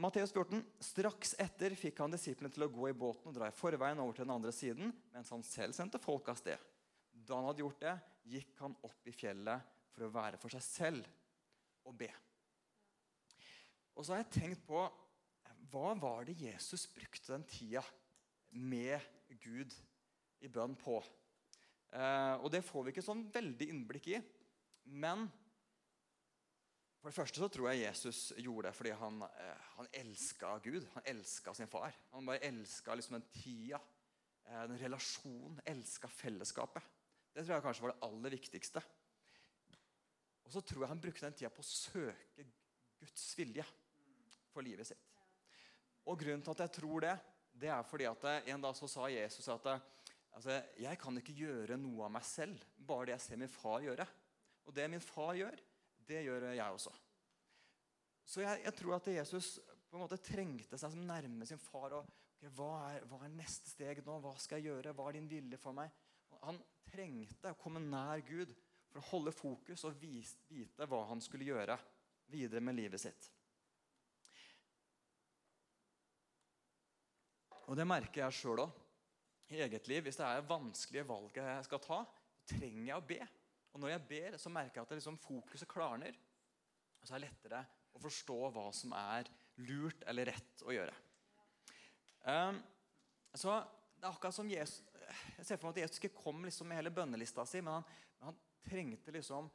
Matteus 0.00 0.32
14. 0.32 0.62
Straks 0.80 1.34
etter 1.44 1.76
fikk 1.76 2.00
han 2.00 2.14
disiplene 2.14 2.52
til 2.54 2.64
å 2.64 2.70
gå 2.72 2.88
i 2.88 2.96
båten 2.96 3.28
og 3.28 3.36
dra 3.36 3.50
i 3.50 3.54
forveien 3.54 4.00
over 4.00 4.16
til 4.16 4.24
den 4.24 4.32
andre 4.32 4.54
siden, 4.54 4.94
mens 5.12 5.28
han 5.34 5.44
selv 5.44 5.76
sendte 5.76 6.00
folk 6.00 6.32
av 6.32 6.40
sted. 6.40 6.56
Da 7.12 7.36
han 7.36 7.50
hadde 7.50 7.66
gjort 7.66 7.84
det, 7.84 7.94
gikk 8.32 8.56
han 8.64 8.78
opp 8.88 9.12
i 9.12 9.14
fjellet 9.14 9.76
for 9.92 10.06
å 10.06 10.12
være 10.14 10.40
for 10.40 10.56
seg 10.56 10.64
selv 10.64 11.84
og 11.84 11.98
be. 12.00 12.08
Og 13.92 14.06
så 14.06 14.14
har 14.14 14.24
jeg 14.24 14.32
tenkt 14.38 14.64
på 14.64 14.86
hva 15.70 15.92
var 16.00 16.24
det 16.24 16.40
Jesus 16.40 16.88
brukte 16.90 17.34
den 17.34 17.44
tida 17.50 17.84
med 18.56 19.04
Gud 19.44 19.76
i 20.40 20.48
bønn 20.48 20.72
på? 20.80 21.02
Eh, 21.90 22.34
og 22.38 22.50
det 22.52 22.62
får 22.62 22.84
vi 22.86 22.92
ikke 22.94 23.04
sånn 23.04 23.24
veldig 23.34 23.66
innblikk 23.72 24.10
i. 24.12 24.20
Men 24.94 25.26
for 27.00 27.10
det 27.10 27.16
første 27.16 27.40
så 27.40 27.48
tror 27.48 27.70
jeg 27.70 27.86
Jesus 27.86 28.20
gjorde 28.38 28.68
det 28.68 28.76
fordi 28.76 28.92
han, 29.00 29.22
eh, 29.24 29.66
han 29.78 29.90
elska 30.02 30.58
Gud. 30.62 30.86
Han 30.94 31.10
elska 31.14 31.54
sin 31.56 31.70
far. 31.70 31.96
Han 32.12 32.28
bare 32.28 32.44
elska 32.46 32.94
liksom 32.94 33.18
den 33.18 33.28
tida, 33.32 33.80
eh, 34.46 34.66
den 34.66 34.78
relasjonen, 34.78 35.60
elska 35.64 36.08
fellesskapet. 36.08 36.82
Det 37.32 37.44
tror 37.44 37.56
jeg 37.56 37.64
kanskje 37.64 37.86
var 37.86 37.94
det 37.94 38.02
aller 38.06 38.36
viktigste. 38.36 38.82
Og 40.44 40.52
så 40.52 40.60
tror 40.60 40.82
jeg 40.82 40.88
han 40.88 41.00
brukte 41.00 41.26
den 41.26 41.38
tida 41.38 41.50
på 41.50 41.62
å 41.62 41.70
søke 41.70 42.46
Guds 43.00 43.38
vilje 43.38 43.64
for 44.50 44.62
livet 44.62 44.86
sitt. 44.86 45.06
Og 46.06 46.18
grunnen 46.18 46.42
til 46.42 46.50
at 46.50 46.64
jeg 46.66 46.72
tror 46.80 47.00
det, 47.00 47.18
det 47.52 47.70
er 47.70 47.82
fordi 47.86 48.04
at 48.04 48.24
en 48.50 48.62
dag 48.62 48.76
så 48.76 48.88
sa 48.90 49.06
Jesus 49.08 49.48
at 49.48 49.68
altså, 50.36 50.56
jeg 50.80 50.98
kan 51.00 51.20
ikke 51.20 51.36
gjøre 51.36 51.78
noe 51.80 52.06
av 52.06 52.14
meg 52.14 52.26
selv, 52.26 52.64
bare 52.76 53.10
det 53.10 53.16
jeg 53.16 53.26
ser 53.26 53.40
min 53.42 53.52
far 53.52 53.84
gjøre. 53.84 54.06
Og 54.68 54.74
det 54.76 54.88
min 54.92 55.02
far 55.02 55.34
gjør, 55.38 55.62
det 56.10 56.24
gjør 56.26 56.50
jeg 56.52 56.76
også. 56.78 56.92
Så 58.30 58.44
jeg, 58.44 58.62
jeg, 58.64 58.74
tror 58.78 58.96
at 58.96 59.08
Jesus 59.10 59.58
på 59.90 59.98
en 59.98 60.04
måte 60.04 60.20
trengte 60.22 60.78
seg 60.78 60.92
som 60.92 61.06
nærme 61.06 61.46
sin 61.48 61.58
far. 61.58 61.96
og 61.98 62.06
okay, 62.36 62.50
hva, 62.54 62.70
er, 62.92 63.06
hva, 63.10 63.24
er, 63.24 63.32
neste 63.34 63.72
steg 63.72 64.04
nå? 64.06 64.20
Hva 64.22 64.36
skal 64.38 64.60
jeg 64.60 64.70
gjøre? 64.70 64.94
Hva 64.94 65.08
er 65.08 65.18
din 65.18 65.30
vilje 65.30 65.58
for 65.58 65.74
meg? 65.76 65.90
Han 66.44 66.60
trengte 66.86 67.50
å 67.50 67.58
komme 67.58 67.82
nær 67.82 68.22
Gud 68.26 68.52
for 68.90 69.00
å 69.00 69.08
holde 69.10 69.34
fokus 69.34 69.84
og 69.86 69.98
vite 70.00 70.86
hva 70.90 71.02
han 71.10 71.22
skulle 71.22 71.48
gjøre 71.48 71.76
videre 72.30 72.62
med 72.62 72.78
livet 72.78 73.02
sitt. 73.02 73.30
Og 77.70 77.76
Det 77.78 77.86
merker 77.86 78.24
jeg 78.24 78.38
sjøl 78.40 78.64
òg 78.64 78.78
i 79.50 79.60
eget 79.64 79.88
liv. 79.90 80.04
Hvis 80.06 80.18
det 80.20 80.26
er 80.26 80.48
vanskelige 80.48 81.06
valg 81.08 81.36
jeg 81.36 81.66
skal 81.66 81.82
ta, 81.84 82.00
trenger 82.50 82.86
jeg 82.86 82.98
å 82.98 83.06
be. 83.06 83.20
Og 83.70 83.82
når 83.82 83.94
jeg 83.94 84.06
ber, 84.10 84.38
så 84.40 84.52
merker 84.52 84.80
jeg 84.80 84.88
at 84.88 84.96
liksom 84.98 85.18
fokuset 85.22 85.70
klarner. 85.70 86.16
Og 87.00 87.06
så 87.06 87.14
er 87.14 87.22
det 87.22 87.30
lettere 87.30 87.62
å 87.96 88.02
forstå 88.02 88.38
hva 88.54 88.66
som 88.76 88.94
er 88.96 89.30
lurt 89.66 90.04
eller 90.10 90.30
rett 90.32 90.64
å 90.66 90.74
gjøre. 90.74 90.94
Um, 92.24 92.60
så 93.34 93.60
det 93.96 94.04
er 94.04 94.10
akkurat 94.10 94.36
som 94.36 94.48
Jesus 94.50 94.82
Jeg 95.38 95.46
ser 95.46 95.56
for 95.56 95.70
meg 95.70 95.78
at 95.78 95.86
Jesus 95.86 95.96
ikke 95.96 96.20
kom 96.20 96.44
liksom 96.44 96.68
med 96.68 96.76
hele 96.76 96.92
bønnelista 96.94 97.46
si, 97.48 97.62
men 97.64 97.78
han, 97.78 97.86
men 98.18 98.28
han 98.28 98.36
trengte 98.62 99.14
liksom 99.14 99.48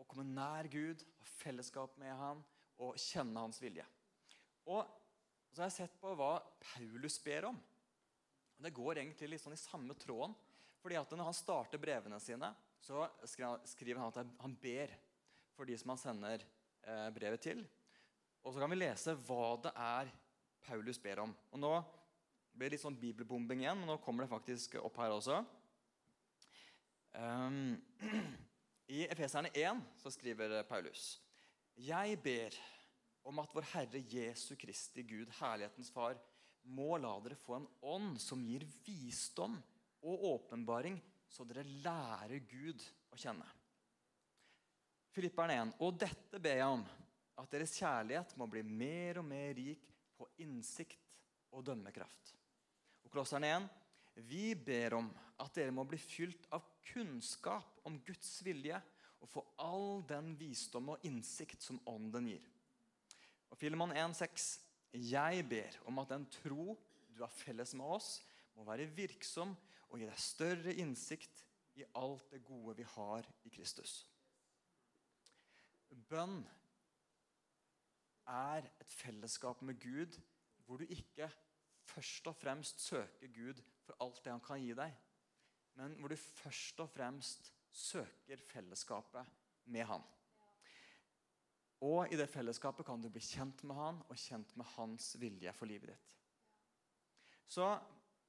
å 0.00 0.04
komme 0.08 0.26
nær 0.26 0.68
Gud, 0.68 1.00
ha 1.20 1.28
fellesskap 1.38 1.94
med 2.00 2.12
han 2.18 2.42
og 2.80 2.98
kjenne 3.00 3.40
hans 3.46 3.60
vilje. 3.62 3.86
Og 4.68 4.84
så 5.54 5.62
har 5.62 5.70
jeg 5.70 5.76
sett 5.78 5.96
på 6.02 6.12
hva 6.18 6.34
Paulus 6.60 7.16
ber 7.24 7.48
om. 7.48 7.56
Og 8.60 8.66
Det 8.66 8.76
går 8.76 8.98
egentlig 9.00 9.30
litt 9.32 9.40
sånn 9.40 9.56
i 9.56 9.60
samme 9.60 9.94
tråden. 9.96 10.34
fordi 10.82 10.96
at 10.96 11.10
Når 11.10 11.24
han 11.24 11.34
starter 11.34 11.80
brevene 11.80 12.20
sine, 12.20 12.54
så 12.80 13.08
skriver 13.64 14.00
han 14.00 14.08
at 14.08 14.26
han 14.40 14.56
ber 14.56 14.92
for 15.56 15.64
de 15.64 15.76
som 15.78 15.88
han 15.92 15.98
sender 16.00 16.44
eh, 16.84 17.08
brevet 17.10 17.40
til. 17.40 17.64
Og 18.44 18.52
så 18.52 18.60
kan 18.60 18.70
vi 18.70 18.76
lese 18.76 19.14
hva 19.14 19.56
det 19.64 19.72
er 19.76 20.12
Paulus 20.60 21.00
ber 21.00 21.20
om. 21.24 21.34
Og 21.52 21.58
Nå 21.60 21.72
blir 22.52 22.68
det 22.68 22.76
litt 22.76 22.84
sånn 22.84 23.00
bibelbombing 23.00 23.64
igjen, 23.64 23.80
men 23.80 23.88
nå 23.88 23.96
kommer 24.04 24.24
det 24.24 24.32
faktisk 24.32 24.76
opp 24.80 25.00
her 25.00 25.14
også. 25.14 25.40
Um, 27.16 27.80
I 28.96 29.06
Efeserne 29.08 29.52
1 29.56 29.80
så 30.02 30.12
skriver 30.12 30.60
Paulus.: 30.68 31.20
Jeg 31.76 32.20
ber 32.20 32.56
om 33.24 33.40
at 33.40 33.54
vår 33.54 33.68
Herre 33.72 34.04
Jesu 34.04 34.52
Kristi 34.56 35.04
Gud, 35.06 35.32
herlighetens 35.40 35.92
Far, 35.94 36.20
må 36.68 36.96
la 37.00 37.12
dere 37.24 37.38
få 37.38 37.56
en 37.56 37.68
ånd 37.92 38.20
som 38.22 38.42
gir 38.44 38.66
visdom 38.86 39.56
og 40.06 40.24
åpenbaring 40.34 40.98
så 41.30 41.46
dere 41.46 41.64
lærer 41.84 42.42
Gud 42.50 42.82
å 43.12 43.18
kjenne. 43.18 43.46
Filipperen 45.14 45.72
1. 45.72 45.74
Og 45.82 45.96
dette 45.98 46.40
ber 46.42 46.58
jeg 46.60 46.74
om, 46.78 46.82
at 47.40 47.54
deres 47.54 47.74
kjærlighet 47.78 48.34
må 48.38 48.46
bli 48.50 48.62
mer 48.66 49.20
og 49.22 49.26
mer 49.26 49.54
rik 49.56 49.86
på 50.18 50.28
innsikt 50.44 51.00
og 51.56 51.64
dømmekraft. 51.66 52.34
Og 53.04 53.12
Klosseren 53.12 53.46
1. 53.48 53.68
Vi 54.28 54.52
ber 54.54 54.98
om 54.98 55.08
at 55.40 55.54
dere 55.56 55.74
må 55.74 55.86
bli 55.88 55.98
fylt 55.98 56.46
av 56.54 56.66
kunnskap 56.92 57.80
om 57.88 57.98
Guds 58.04 58.40
vilje 58.44 58.78
og 59.20 59.28
få 59.30 59.44
all 59.62 60.02
den 60.08 60.34
visdom 60.40 60.92
og 60.94 61.06
innsikt 61.06 61.62
som 61.64 61.80
Ånden 61.88 62.28
gir. 62.32 62.44
Og 63.50 63.58
Filemon 63.58 63.92
1,6.: 63.92 64.58
Jeg 64.92 65.44
ber 65.48 65.76
om 65.86 66.00
at 66.02 66.10
den 66.10 66.26
tro 66.40 66.74
du 67.14 67.22
har 67.22 67.32
felles 67.32 67.74
med 67.78 67.86
oss, 67.98 68.20
må 68.56 68.64
være 68.66 68.88
virksom 68.96 69.52
og 69.90 69.98
gi 69.98 70.06
deg 70.06 70.22
større 70.22 70.74
innsikt 70.82 71.44
i 71.78 71.84
alt 71.98 72.26
det 72.32 72.42
gode 72.46 72.76
vi 72.80 72.86
har 72.96 73.26
i 73.46 73.52
Kristus. 73.54 74.00
Bønn 76.10 76.42
er 78.30 78.66
et 78.82 78.92
fellesskap 78.94 79.62
med 79.66 79.78
Gud 79.82 80.18
hvor 80.66 80.78
du 80.78 80.86
ikke 80.86 81.26
først 81.90 82.28
og 82.30 82.36
fremst 82.38 82.82
søker 82.84 83.32
Gud 83.34 83.62
for 83.82 83.96
alt 84.04 84.20
det 84.24 84.32
han 84.32 84.42
kan 84.44 84.62
gi 84.62 84.74
deg, 84.78 84.92
men 85.78 85.96
hvor 85.98 86.12
du 86.12 86.16
først 86.18 86.82
og 86.82 86.90
fremst 86.90 87.50
søker 87.74 88.42
fellesskapet 88.50 89.26
med 89.66 89.86
han. 89.90 90.04
Og 91.86 92.12
i 92.12 92.18
det 92.18 92.28
fellesskapet 92.28 92.84
kan 92.86 93.00
du 93.00 93.08
bli 93.12 93.22
kjent 93.24 93.62
med 93.64 93.78
han 93.78 94.00
og 94.06 94.18
kjent 94.20 94.52
med 94.60 94.68
hans 94.74 95.14
vilje 95.20 95.52
for 95.56 95.70
livet 95.70 95.94
ditt. 95.94 96.12
Så 97.50 97.66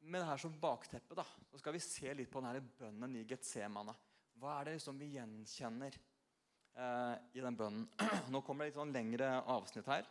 med 0.02 0.22
det 0.22 0.30
her 0.30 0.40
som 0.42 0.56
bakteppe 0.62 1.18
da, 1.18 1.26
så 1.50 1.60
skal 1.60 1.76
vi 1.76 1.84
se 1.84 2.14
litt 2.16 2.32
på 2.32 2.42
denne 2.42 2.64
bønnen 2.80 3.20
i 3.20 3.26
Getsemane. 3.28 3.94
Hva 4.40 4.56
er 4.58 4.70
det 4.70 4.78
liksom 4.80 4.98
vi 4.98 5.12
gjenkjenner 5.18 5.98
eh, 6.00 7.14
i 7.38 7.44
den 7.44 7.60
bønnen? 7.60 7.86
Nå 8.34 8.42
kommer 8.42 8.66
det 8.66 8.72
litt 8.72 8.80
sånn 8.80 8.96
lengre 8.96 9.30
avsnitt 9.52 9.92
her. 9.92 10.08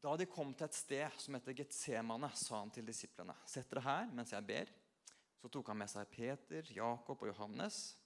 Da 0.00 0.16
de 0.16 0.24
kom 0.32 0.54
til 0.56 0.64
et 0.64 0.80
sted 0.80 1.20
som 1.20 1.36
heter 1.36 1.58
Getsemane, 1.60 2.32
sa 2.32 2.62
han 2.62 2.72
til 2.72 2.88
disiplene.: 2.88 3.36
Sett 3.44 3.68
dere 3.68 3.84
her 3.84 4.10
mens 4.16 4.32
jeg 4.32 4.48
ber. 4.48 4.72
Så 5.40 5.48
tok 5.52 5.70
han 5.72 5.78
med 5.80 5.92
seg 5.92 6.08
Peter, 6.12 6.66
Jakob 6.74 7.20
og 7.20 7.28
Johannes. 7.30 7.99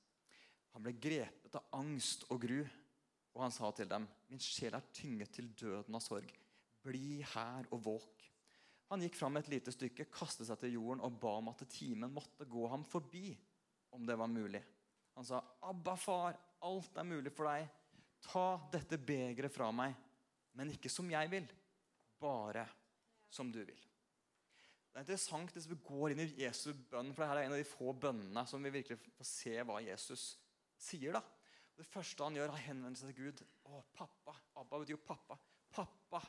Han 0.74 0.82
ble 0.82 0.94
grepet 0.98 1.54
av 1.54 1.68
angst 1.78 2.26
og 2.34 2.42
gru, 2.42 2.60
og 3.34 3.42
han 3.42 3.54
sa 3.54 3.70
til 3.74 3.88
dem.: 3.90 4.06
Min 4.30 4.42
sjel 4.42 4.74
er 4.74 4.90
tynget 4.94 5.32
til 5.36 5.52
døden 5.54 5.94
av 5.94 6.02
sorg. 6.02 6.30
Bli 6.84 7.22
her 7.34 7.68
og 7.70 7.84
våk. 7.86 8.24
Han 8.90 9.02
gikk 9.02 9.16
fram 9.16 9.38
et 9.38 9.48
lite 9.50 9.72
stykke, 9.72 10.10
kastet 10.12 10.48
seg 10.48 10.60
til 10.60 10.76
jorden 10.76 11.02
og 11.06 11.16
ba 11.22 11.38
om 11.38 11.48
at 11.50 11.64
timen 11.70 12.12
måtte 12.12 12.46
gå 12.50 12.66
ham 12.68 12.84
forbi, 12.86 13.32
om 13.94 14.04
det 14.06 14.18
var 14.18 14.30
mulig. 14.30 14.62
Han 15.14 15.24
sa, 15.24 15.40
'Abba, 15.62 15.96
far, 15.96 16.36
alt 16.62 16.96
er 16.98 17.06
mulig 17.06 17.32
for 17.32 17.46
deg. 17.46 17.68
Ta 18.20 18.58
dette 18.72 18.98
begeret 18.98 19.52
fra 19.52 19.70
meg, 19.70 19.94
men 20.54 20.70
ikke 20.70 20.90
som 20.90 21.10
jeg 21.10 21.30
vil, 21.30 21.48
bare 22.20 22.66
som 23.30 23.50
du 23.52 23.62
vil.' 23.64 23.90
Det 24.94 25.00
er 25.00 25.06
interessant 25.06 25.50
hvis 25.50 25.66
vi 25.66 25.80
går 25.82 26.12
inn 26.12 26.20
i 26.22 26.44
Jesu 26.44 26.72
bønn, 26.72 27.14
for 27.14 27.24
dette 27.24 27.40
er 27.40 27.48
en 27.48 27.54
av 27.56 27.58
de 27.58 27.66
få 27.66 27.92
bønnene 27.98 28.44
som 28.46 28.62
vi 28.62 28.70
virkelig 28.70 28.98
får 29.16 29.26
se 29.26 29.54
hva 29.66 29.80
Jesus 29.82 30.36
sier. 30.78 31.16
da. 31.16 31.22
Det 31.74 31.86
første 31.86 32.24
han 32.24 32.36
gjør, 32.38 32.52
er 32.52 32.66
henvender 32.68 32.98
seg 32.98 33.14
til 33.14 33.24
Gud. 33.24 33.44
'Å, 33.66 33.82
pappa.' 33.94 34.36
Abba 34.60 34.78
betyr 34.78 34.94
jo 34.94 35.06
pappa. 35.06 35.38
Pappa 35.74 36.20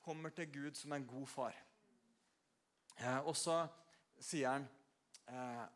kommer 0.00 0.30
til 0.30 0.52
Gud 0.52 0.78
som 0.78 0.92
en 0.92 1.06
god 1.06 1.26
far. 1.26 1.56
Eh, 2.96 3.18
og 3.26 3.36
så 3.36 3.66
sier 4.22 4.54
han 4.54 4.66
eh, 5.28 5.66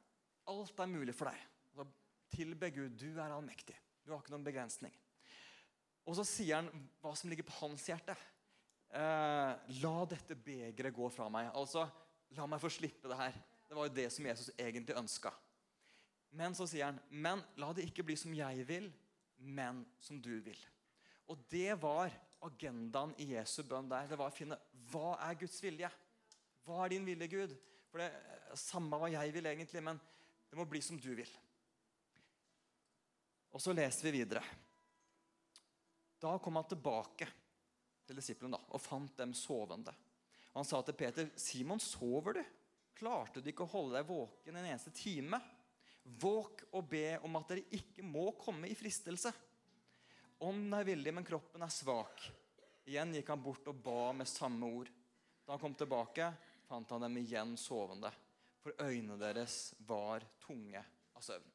alt 0.49 0.81
er 0.81 0.91
mulig 0.91 1.15
for 1.15 1.29
deg. 1.29 1.43
Altså, 1.71 1.87
tilbe 2.33 2.71
Gud. 2.71 2.97
Du 2.97 3.11
er 3.19 3.35
allmektig. 3.35 3.77
Du 4.05 4.13
har 4.13 4.23
ikke 4.23 4.33
noen 4.33 4.47
begrensning. 4.47 4.95
Og 6.09 6.17
så 6.17 6.25
sier 6.25 6.63
han 6.63 6.71
hva 7.03 7.13
som 7.19 7.29
ligger 7.31 7.47
på 7.47 7.59
hans 7.61 7.85
hjerte. 7.91 8.17
Eh, 8.91 9.53
la 9.83 9.97
dette 10.11 10.35
begeret 10.35 10.97
gå 10.97 11.11
fra 11.13 11.29
meg. 11.31 11.53
Altså, 11.55 11.85
la 12.39 12.49
meg 12.49 12.63
få 12.63 12.73
slippe 12.73 13.11
det 13.11 13.19
her. 13.21 13.37
Det 13.69 13.77
var 13.77 13.87
jo 13.87 13.95
det 14.01 14.09
som 14.11 14.27
Jesus 14.27 14.51
egentlig 14.57 14.97
ønska. 14.99 15.31
Men 16.37 16.55
så 16.55 16.67
sier 16.71 16.87
han, 16.87 17.01
men 17.11 17.43
la 17.59 17.73
det 17.75 17.89
ikke 17.89 18.05
bli 18.07 18.17
som 18.19 18.35
jeg 18.37 18.67
vil, 18.69 18.87
men 19.41 19.83
som 20.03 20.21
du 20.23 20.37
vil. 20.45 20.59
Og 21.31 21.39
det 21.51 21.75
var 21.83 22.13
agendaen 22.45 23.13
i 23.21 23.33
Jesu 23.35 23.63
bønn 23.67 23.91
der. 23.91 24.09
Det 24.11 24.19
var 24.19 24.31
å 24.31 24.35
finne 24.35 24.59
hva 24.91 25.17
er 25.27 25.39
Guds 25.41 25.59
vilje. 25.63 25.91
Hva 26.67 26.85
er 26.85 26.95
din 26.95 27.07
vilje, 27.07 27.29
Gud? 27.31 27.55
For 27.91 28.03
det 28.03 28.11
er 28.11 28.59
Samme 28.59 28.99
hva 28.99 29.07
jeg 29.13 29.31
vil, 29.31 29.47
egentlig, 29.47 29.83
men 29.87 29.99
det 30.51 30.59
må 30.59 30.65
bli 30.67 30.81
som 30.83 30.99
du 30.99 31.13
vil. 31.15 31.31
Og 33.55 33.63
så 33.63 33.75
leser 33.75 34.09
vi 34.09 34.17
videre. 34.19 34.43
Da 36.21 36.33
kom 36.43 36.59
han 36.59 36.67
tilbake 36.71 37.29
til 38.07 38.19
disiplene 38.19 38.59
da, 38.59 38.65
og 38.75 38.83
fant 38.83 39.15
dem 39.19 39.35
sovende. 39.39 39.95
Og 40.51 40.61
han 40.61 40.67
sa 40.67 40.83
til 40.83 40.99
Peter, 40.99 41.31
'Simon, 41.37 41.79
sover 41.79 42.41
du? 42.41 42.43
Klarte 42.99 43.41
du 43.41 43.49
ikke 43.51 43.63
å 43.65 43.71
holde 43.71 43.97
deg 43.97 44.11
våken 44.11 44.57
en 44.57 44.67
eneste 44.67 44.91
time?' 44.91 45.41
'Våk 46.19 46.65
og 46.75 46.89
be 46.91 47.19
om 47.23 47.39
at 47.39 47.53
dere 47.53 47.69
ikke 47.77 48.05
må 48.07 48.31
komme 48.41 48.69
i 48.71 48.77
fristelse.' 48.79 49.33
'Ånden 50.41 50.75
er 50.75 50.89
villig, 50.89 51.15
men 51.15 51.27
kroppen 51.27 51.63
er 51.63 51.73
svak.' 51.73 52.31
Igjen 52.91 53.13
gikk 53.15 53.29
han 53.31 53.43
bort 53.45 53.69
og 53.71 53.83
ba 53.85 54.11
med 54.17 54.27
samme 54.27 54.67
ord. 54.67 54.89
Da 55.45 55.53
han 55.53 55.61
kom 55.63 55.75
tilbake, 55.79 56.33
fant 56.67 56.91
han 56.91 57.05
dem 57.05 57.19
igjen 57.21 57.53
sovende, 57.61 58.11
for 58.63 58.75
øynene 58.83 59.19
deres 59.21 59.75
var 59.87 60.25
tunge 60.43 60.83
av 61.15 61.23
søvn. 61.23 61.47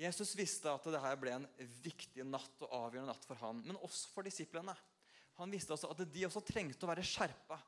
Jesus 0.00 0.32
visste 0.38 0.70
at 0.72 0.86
dette 0.88 1.16
ble 1.20 1.34
en 1.36 1.48
viktig 1.82 2.24
natt 2.24 2.62
og 2.64 2.72
avgjørende 2.76 3.12
natt 3.12 3.26
for 3.28 3.40
han, 3.42 3.60
men 3.66 3.80
også 3.80 4.12
for 4.14 4.24
disiplene. 4.24 4.76
Han 5.40 5.52
visste 5.52 5.74
også 5.74 5.90
at 5.92 6.04
de 6.08 6.24
også 6.28 6.42
trengte 6.44 6.86
å 6.86 6.90
være 6.92 7.04
skjerpa. 7.04 7.58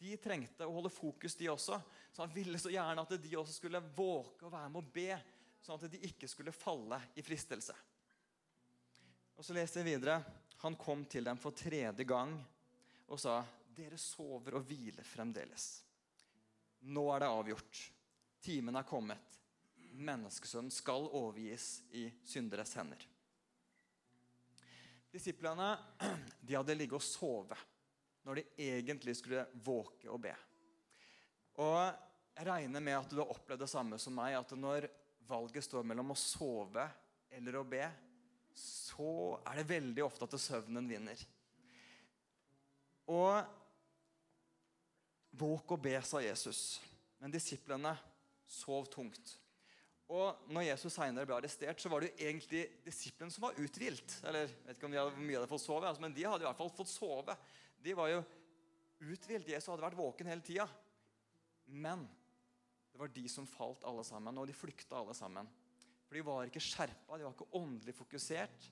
De 0.00 0.16
trengte 0.16 0.64
å 0.64 0.72
holde 0.72 0.92
fokus, 0.92 1.36
de 1.36 1.50
også. 1.52 1.76
Så 2.12 2.24
han 2.24 2.32
ville 2.32 2.58
så 2.58 2.72
gjerne 2.72 3.04
at 3.04 3.14
de 3.20 3.36
også 3.36 3.58
skulle 3.58 3.82
våke 3.94 4.46
og 4.48 4.54
være 4.54 4.72
med 4.72 4.80
å 4.80 4.92
be, 4.94 5.18
sånn 5.60 5.76
at 5.76 5.92
de 5.92 6.00
ikke 6.08 6.28
skulle 6.30 6.56
falle 6.56 6.98
i 7.20 7.24
fristelse. 7.24 7.76
Og 9.36 9.44
Så 9.44 9.56
leser 9.56 9.80
jeg 9.80 9.94
videre. 9.94 10.18
Han 10.60 10.76
kom 10.76 11.06
til 11.08 11.24
dem 11.24 11.38
for 11.40 11.56
tredje 11.56 12.04
gang 12.04 12.34
og 13.08 13.20
sa, 13.20 13.40
'Dere 13.70 13.96
sover 13.96 14.58
og 14.58 14.66
hviler 14.68 15.04
fremdeles.' 15.04 15.82
Nå 16.82 17.04
er 17.14 17.20
det 17.20 17.28
avgjort. 17.28 17.80
Timen 18.40 18.76
er 18.76 18.88
kommet 18.88 19.30
menneskesønnen 20.00 20.72
skal 20.72 21.08
overgis 21.16 21.82
i 21.96 22.06
synderes 22.24 22.74
hender. 22.78 23.02
Disiplene 25.10 25.74
de 26.46 26.56
hadde 26.56 26.76
ligget 26.76 27.00
og 27.00 27.04
sovet 27.04 27.66
når 28.26 28.40
de 28.40 28.46
egentlig 28.70 29.16
skulle 29.18 29.46
våke 29.64 30.10
og 30.10 30.20
be. 30.28 30.34
Og 31.60 32.06
Jeg 32.40 32.46
regner 32.46 32.80
med 32.80 32.94
at 32.96 33.10
du 33.10 33.18
har 33.18 33.32
opplevd 33.34 33.60
det 33.60 33.68
samme 33.68 33.96
som 34.00 34.14
meg, 34.16 34.32
at 34.38 34.52
når 34.56 34.86
valget 35.28 35.66
står 35.66 35.84
mellom 35.84 36.14
å 36.14 36.16
sove 36.16 36.86
eller 37.36 37.58
å 37.58 37.66
be, 37.68 37.82
så 38.56 39.34
er 39.44 39.60
det 39.60 39.68
veldig 39.68 40.04
ofte 40.06 40.24
at 40.24 40.36
søvnen 40.40 40.88
vinner. 40.88 41.20
Og 43.10 43.42
våk 45.36 45.74
og 45.76 45.82
be, 45.84 45.96
sa 46.06 46.22
Jesus. 46.24 46.80
Men 47.20 47.34
disiplene 47.34 47.92
sov 48.50 48.88
tungt. 48.90 49.36
Og 50.10 50.50
når 50.50 50.70
Jesus 50.72 50.96
senere 50.96 51.26
ble 51.28 51.36
arrestert, 51.36 51.78
så 51.78 51.90
var 51.90 52.02
det 52.02 52.10
jo 52.10 52.26
egentlig 52.26 52.64
disiplene 52.82 53.30
som 53.30 53.44
var 53.46 53.58
uthvilt. 53.62 54.16
Eller 54.26 54.48
jeg 54.48 54.54
vet 54.66 54.78
ikke 54.78 54.88
om 54.88 54.94
de 54.94 54.98
hadde, 54.98 55.20
mye 55.20 55.34
de 55.34 55.38
hadde 55.38 55.50
fått 55.52 55.62
sove, 55.62 55.86
altså, 55.86 56.02
men 56.02 56.16
de 56.16 56.26
hadde 56.26 56.42
i 56.42 56.48
hvert 56.48 56.58
fall 56.58 56.72
fått 56.74 56.90
sove. 56.90 57.36
De 57.80 57.94
var 57.96 58.10
jo 58.12 58.20
uthvilt. 59.00 59.48
Jesus 59.48 59.70
hadde 59.70 59.84
vært 59.84 59.98
våken 59.98 60.28
hele 60.30 60.44
tida. 60.44 60.66
Men 61.70 62.04
det 62.90 63.00
var 63.00 63.12
de 63.14 63.24
som 63.30 63.46
falt, 63.48 63.84
alle 63.88 64.04
sammen. 64.06 64.38
Og 64.40 64.48
de 64.48 64.56
flykta 64.56 64.98
alle 64.98 65.14
sammen. 65.16 65.48
For 66.06 66.18
de 66.18 66.26
var 66.26 66.48
ikke 66.48 66.62
skjerpa, 66.62 67.16
de 67.16 67.26
var 67.26 67.34
ikke 67.36 67.52
åndelig 67.54 67.94
fokusert. 67.94 68.70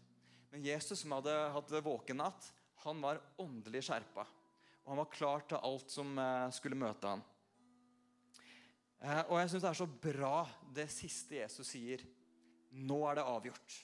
Men 0.50 0.64
Jesus, 0.64 1.04
som 1.04 1.14
hadde 1.14 1.34
hatt 1.54 1.74
våkennatt, 1.84 2.48
han 2.84 3.02
var 3.04 3.20
åndelig 3.38 3.84
skjerpa. 3.86 4.24
Og 4.82 4.92
han 4.94 5.00
var 5.02 5.12
klar 5.12 5.44
til 5.46 5.60
alt 5.68 5.92
som 5.92 6.14
eh, 6.18 6.48
skulle 6.56 6.78
møte 6.78 7.12
han. 7.12 7.22
Eh, 8.98 9.20
og 9.28 9.36
jeg 9.38 9.52
syns 9.52 9.64
det 9.64 9.70
er 9.70 9.78
så 9.82 9.88
bra 10.08 10.36
det 10.74 10.88
siste 10.90 11.38
Jesus 11.38 11.74
sier. 11.74 12.02
Nå 12.74 12.98
er 13.08 13.18
det 13.18 13.28
avgjort. 13.28 13.76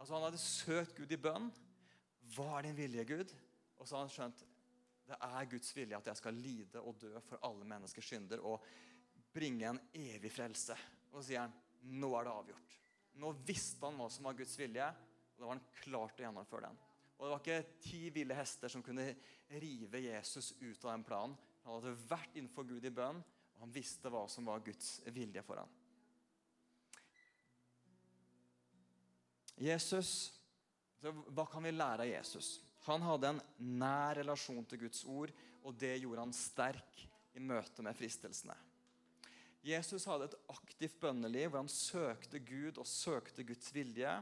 Altså 0.00 0.16
Han 0.16 0.24
hadde 0.24 0.40
søkt 0.40 0.96
Gud 0.96 1.12
i 1.12 1.20
bønn. 1.20 1.50
Hva 2.32 2.54
er 2.56 2.68
din 2.68 2.78
vilje, 2.78 3.04
Gud? 3.04 3.34
Og 3.80 3.88
så 3.88 3.96
har 3.96 4.06
han 4.06 4.14
skjønt 4.14 4.46
det 5.10 5.16
er 5.26 5.48
Guds 5.50 5.72
vilje 5.74 5.98
at 5.98 6.06
jeg 6.06 6.18
skal 6.20 6.36
lide 6.38 6.80
og 6.86 7.00
dø 7.02 7.10
for 7.26 7.42
alle 7.48 7.66
menneskers 7.66 8.06
synder 8.12 8.44
og 8.46 8.62
bringe 9.34 9.66
en 9.66 9.80
evig 9.98 10.30
frelse. 10.30 10.76
Og 11.10 11.18
så 11.18 11.24
sier 11.26 11.42
han 11.42 11.56
nå 11.98 12.12
er 12.14 12.28
det 12.28 12.34
avgjort. 12.36 12.76
Nå 13.18 13.32
visste 13.48 13.88
han 13.88 13.98
hva 13.98 14.06
som 14.12 14.28
var 14.28 14.36
Guds 14.38 14.54
vilje, 14.60 14.86
og 14.86 15.40
da 15.40 15.48
var 15.48 15.56
han 15.56 15.66
klar 15.80 16.14
til 16.14 16.22
å 16.22 16.28
gjennomføre 16.28 16.68
den. 16.68 16.78
Og 17.16 17.24
Det 17.24 17.32
var 17.32 17.42
ikke 17.42 17.82
ti 17.82 18.02
ville 18.14 18.36
hester 18.38 18.72
som 18.72 18.84
kunne 18.84 19.08
rive 19.60 20.04
Jesus 20.04 20.52
ut 20.60 20.84
av 20.84 20.92
den 20.92 21.04
planen. 21.04 21.36
Han 21.64 21.76
hadde 21.80 21.98
vært 22.08 22.38
innenfor 22.38 22.68
Gud 22.70 22.86
i 22.86 22.94
bønn 22.94 23.18
og 23.60 23.66
han 23.66 23.74
visste 23.74 24.08
hva 24.08 24.22
som 24.32 24.46
var 24.48 24.62
Guds 24.64 25.02
vilje 25.12 25.42
for 25.44 25.60
ham. 25.60 25.72
Jesus, 29.60 30.32
Hva 31.00 31.44
kan 31.48 31.64
vi 31.64 31.72
lære 31.72 32.04
av 32.04 32.08
Jesus? 32.08 32.58
Han 32.90 33.06
hadde 33.06 33.30
en 33.30 33.40
nær 33.80 34.18
relasjon 34.18 34.64
til 34.66 34.84
Guds 34.84 35.04
ord, 35.06 35.32
og 35.62 35.76
det 35.78 35.94
gjorde 36.00 36.24
han 36.26 36.34
sterk 36.34 37.04
i 37.36 37.42
møte 37.42 37.84
med 37.86 37.96
fristelsene. 37.96 38.56
Jesus 39.66 40.06
hadde 40.08 40.30
et 40.30 40.38
aktivt 40.54 40.96
bønneliv 41.02 41.50
hvor 41.50 41.60
han 41.60 41.72
søkte 41.72 42.40
Gud 42.40 42.78
og 42.80 42.88
søkte 42.88 43.44
Guds 43.44 43.68
vilje. 43.76 44.12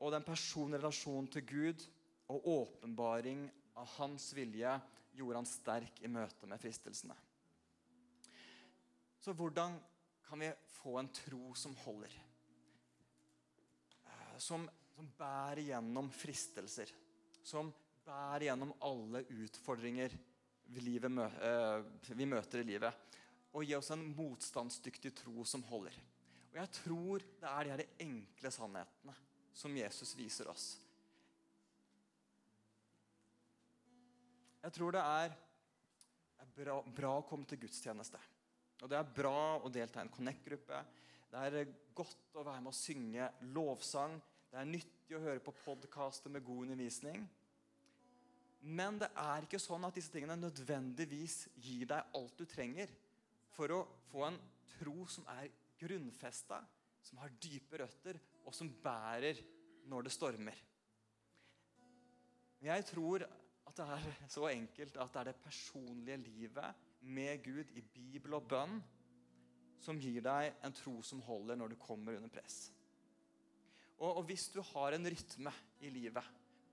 Og 0.00 0.14
den 0.14 0.24
personlige 0.24 0.80
relasjonen 0.80 1.28
til 1.28 1.44
Gud 1.44 1.84
og 2.32 2.46
åpenbaring 2.48 3.44
av 3.76 3.88
hans 3.98 4.30
vilje 4.36 4.72
gjorde 5.16 5.42
han 5.42 5.48
sterk 5.48 6.00
i 6.00 6.08
møte 6.08 6.48
med 6.48 6.62
fristelsene. 6.62 7.16
Så 9.20 9.34
hvordan 9.36 9.76
kan 10.24 10.40
vi 10.40 10.48
få 10.80 10.96
en 10.96 11.10
tro 11.12 11.52
som 11.58 11.74
holder? 11.82 12.14
Eh, 14.06 14.36
som, 14.40 14.64
som 14.94 15.10
bærer 15.18 15.66
gjennom 15.68 16.08
fristelser. 16.14 16.88
Som 17.42 17.72
bærer 18.06 18.48
gjennom 18.48 18.72
alle 18.84 19.24
utfordringer 19.42 20.14
vi, 20.70 20.96
eh, 20.96 22.26
møter 22.26 22.60
i 22.60 22.68
livet. 22.68 22.94
Og 23.52 23.64
gi 23.64 23.74
oss 23.74 23.90
en 23.90 24.14
motstandsdyktig 24.14 25.14
tro 25.14 25.44
som 25.44 25.62
holder. 25.62 25.94
Og 26.50 26.56
Jeg 26.58 26.70
tror 26.72 27.18
det 27.18 27.48
er 27.48 27.64
de 27.64 27.70
her 27.70 27.86
enkle 27.98 28.50
sannhetene 28.50 29.14
som 29.54 29.76
Jesus 29.76 30.14
viser 30.16 30.48
oss. 30.50 30.78
Jeg 34.60 34.72
tror 34.72 34.92
det 34.92 35.00
er 35.00 35.36
bra, 36.54 36.80
bra 36.82 37.12
å 37.18 37.26
komme 37.26 37.46
til 37.48 37.58
gudstjeneste. 37.62 38.18
Og 38.82 38.88
Det 38.88 38.98
er 38.98 39.14
bra 39.16 39.60
å 39.60 39.70
delta 39.72 40.00
i 40.00 40.04
en 40.04 40.12
Connect-gruppe. 40.12 40.82
Det 41.30 41.38
er 41.46 41.72
godt 41.94 42.36
å 42.36 42.44
være 42.44 42.62
med 42.64 42.72
å 42.72 42.76
synge 42.76 43.30
lovsang. 43.54 44.16
Det 44.50 44.58
er 44.58 44.66
nyttig 44.66 45.14
å 45.14 45.22
høre 45.22 45.42
på 45.44 45.54
podkaster 45.62 46.32
med 46.34 46.42
god 46.42 46.64
undervisning. 46.64 47.22
Men 48.60 48.98
det 49.00 49.08
er 49.22 49.46
ikke 49.46 49.60
sånn 49.62 49.86
at 49.86 49.94
disse 49.96 50.10
tingene 50.12 50.36
nødvendigvis 50.36 51.44
gir 51.62 51.86
deg 51.92 52.16
alt 52.18 52.34
du 52.36 52.44
trenger 52.50 52.90
for 53.54 53.72
å 53.72 53.84
få 54.10 54.26
en 54.26 54.38
tro 54.74 55.06
som 55.08 55.28
er 55.36 55.48
grunnfesta, 55.80 56.58
som 57.00 57.22
har 57.22 57.32
dype 57.40 57.78
røtter, 57.80 58.18
og 58.44 58.56
som 58.56 58.72
bærer 58.82 59.38
når 59.88 60.08
det 60.08 60.14
stormer. 60.14 60.58
Jeg 62.60 62.84
tror 62.90 63.24
at 63.24 63.78
det 63.78 63.86
er 63.86 64.10
så 64.28 64.48
enkelt 64.50 64.98
at 64.98 65.14
det 65.14 65.22
er 65.22 65.30
det 65.30 65.44
personlige 65.44 66.18
livet 66.26 66.82
med 67.06 67.44
Gud 67.46 67.70
i 67.78 67.84
Bibel 67.94 68.34
og 68.36 68.50
bønn 68.50 68.80
som 69.80 69.96
gir 70.02 70.20
deg 70.26 70.58
en 70.66 70.74
tro 70.76 70.98
som 71.06 71.22
holder 71.24 71.56
når 71.56 71.72
du 71.72 71.80
kommer 71.80 72.18
under 72.18 72.32
press. 72.32 72.66
Og, 74.00 74.20
og 74.20 74.22
hvis 74.28 74.48
du 74.52 74.60
har 74.72 74.96
en 74.96 75.10
rytme 75.12 75.52
i 75.84 75.92
livet 75.92 76.24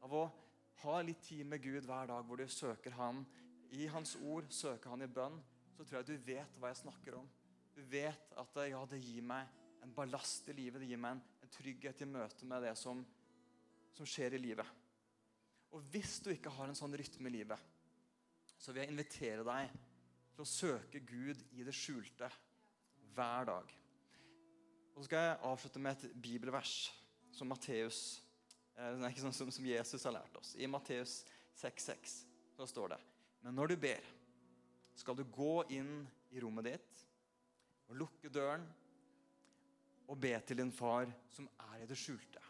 av 0.04 0.14
å 0.16 0.24
ha 0.84 0.98
litt 1.04 1.24
tid 1.28 1.48
med 1.50 1.62
Gud 1.64 1.88
hver 1.88 2.10
dag, 2.10 2.24
hvor 2.24 2.40
du 2.40 2.48
søker 2.52 2.96
Han 2.96 3.24
i 3.76 3.88
Hans 3.92 4.16
ord, 4.22 4.48
søker 4.54 4.94
Han 4.94 5.04
i 5.04 5.12
bønn, 5.12 5.36
så 5.76 5.84
tror 5.84 6.00
jeg 6.00 6.08
du 6.08 6.28
vet 6.30 6.60
hva 6.62 6.72
jeg 6.72 6.82
snakker 6.86 7.18
om. 7.20 7.28
Du 7.76 7.84
vet 7.92 8.32
at 8.40 8.60
ja, 8.70 8.82
det 8.90 9.02
gir 9.04 9.26
meg 9.26 9.50
en 9.86 9.94
ballast 9.94 10.48
i 10.50 10.56
livet. 10.58 10.82
Det 10.82 10.90
gir 10.90 11.02
meg 11.02 11.18
en, 11.18 11.24
en 11.44 11.54
trygghet 11.54 12.02
i 12.02 12.10
møte 12.10 12.48
med 12.50 12.64
det 12.66 12.74
som, 12.80 13.04
som 13.94 14.08
skjer 14.08 14.38
i 14.38 14.42
livet. 14.42 14.72
Og 15.76 15.84
hvis 15.92 16.18
du 16.24 16.32
ikke 16.32 16.54
har 16.56 16.70
en 16.70 16.80
sånn 16.80 16.96
rytme 16.98 17.30
i 17.30 17.36
livet, 17.36 17.60
så 18.58 18.72
vil 18.72 18.86
jeg 18.86 18.94
invitere 18.94 19.44
deg 19.46 19.76
til 20.34 20.46
å 20.46 20.50
søke 20.50 21.02
Gud 21.06 21.44
i 21.58 21.66
det 21.68 21.76
skjulte 21.76 22.30
hver 23.14 23.50
dag. 23.52 23.76
Og 24.96 25.04
Så 25.04 25.10
skal 25.10 25.28
jeg 25.28 25.42
avslutte 25.52 25.82
med 25.84 25.98
et 25.98 26.16
bibelvers 26.18 26.78
som 27.38 27.50
Matteus 27.52 28.02
eh, 28.76 28.96
nei, 28.98 29.12
ikke 29.14 29.28
sånn 29.28 29.36
som, 29.36 29.52
som 29.54 29.68
Jesus 29.68 30.06
har 30.08 30.16
lært 30.18 30.40
oss. 30.40 30.56
I 30.58 30.70
Matteus 30.70 31.22
6,6 31.62 32.18
så 32.58 32.68
står 32.70 32.96
det 32.96 33.00
Men 33.46 33.58
når 33.58 33.74
du 33.74 33.78
ber, 33.88 34.10
skal 34.98 35.18
du 35.18 35.24
gå 35.30 35.62
inn 35.78 36.02
i 36.34 36.42
rommet 36.42 36.72
ditt 36.72 37.06
og 37.88 38.02
lukke 38.02 38.34
døren 38.34 38.66
og 40.08 40.20
be 40.20 40.34
til 40.48 40.60
din 40.60 40.74
far 40.74 41.08
som 41.32 41.48
er 41.70 41.84
i 41.84 41.88
det 41.88 42.00
skjulte. 42.00 42.42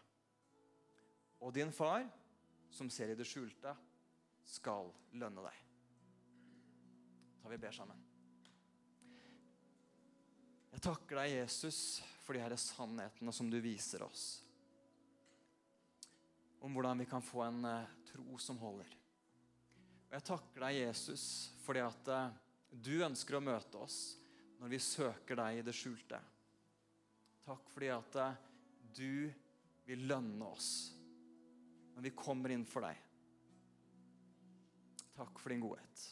Og 1.44 1.54
din 1.54 1.74
far, 1.76 2.08
som 2.74 2.90
ser 2.90 3.12
i 3.14 3.18
det 3.18 3.28
skjulte, 3.28 3.76
skal 4.48 4.90
lønne 5.18 5.44
deg 5.46 5.64
tar 7.48 7.52
vi 7.52 7.58
ber 7.58 7.72
sammen. 7.72 8.00
Jeg 10.74 10.84
takker 10.84 11.16
deg, 11.22 11.36
Jesus, 11.40 11.78
for 12.26 12.36
de 12.36 12.42
her 12.44 12.56
sannhetene 12.60 13.32
som 13.34 13.48
du 13.48 13.56
viser 13.64 14.04
oss. 14.04 14.44
Om 16.60 16.74
hvordan 16.74 17.00
vi 17.04 17.08
kan 17.10 17.22
få 17.22 17.44
en 17.46 17.66
eh, 17.66 17.90
tro 18.10 18.38
som 18.42 18.60
holder. 18.62 18.90
Og 20.08 20.16
Jeg 20.16 20.26
takker 20.30 20.64
deg, 20.68 20.82
Jesus, 20.88 21.24
fordi 21.66 21.84
at 21.86 22.12
eh, 22.14 22.38
du 22.72 22.96
ønsker 23.06 23.38
å 23.38 23.44
møte 23.44 23.82
oss 23.82 24.18
når 24.58 24.74
vi 24.74 24.82
søker 24.82 25.40
deg 25.40 25.60
i 25.60 25.66
det 25.66 25.76
skjulte. 25.76 26.20
Takk 27.48 27.74
fordi 27.74 27.92
at 27.94 28.22
eh, 28.24 28.40
du 28.98 29.28
vil 29.88 30.08
lønne 30.10 30.52
oss 30.52 30.72
når 31.96 32.10
vi 32.10 32.16
kommer 32.18 32.54
inn 32.54 32.66
for 32.68 32.86
deg. 32.86 33.04
Takk 35.18 35.40
for 35.42 35.54
din 35.54 35.64
godhet. 35.64 36.08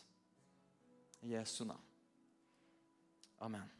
I 1.25 1.35
Jesu 1.35 1.63
navn. 1.65 1.81
Amen. 3.45 3.74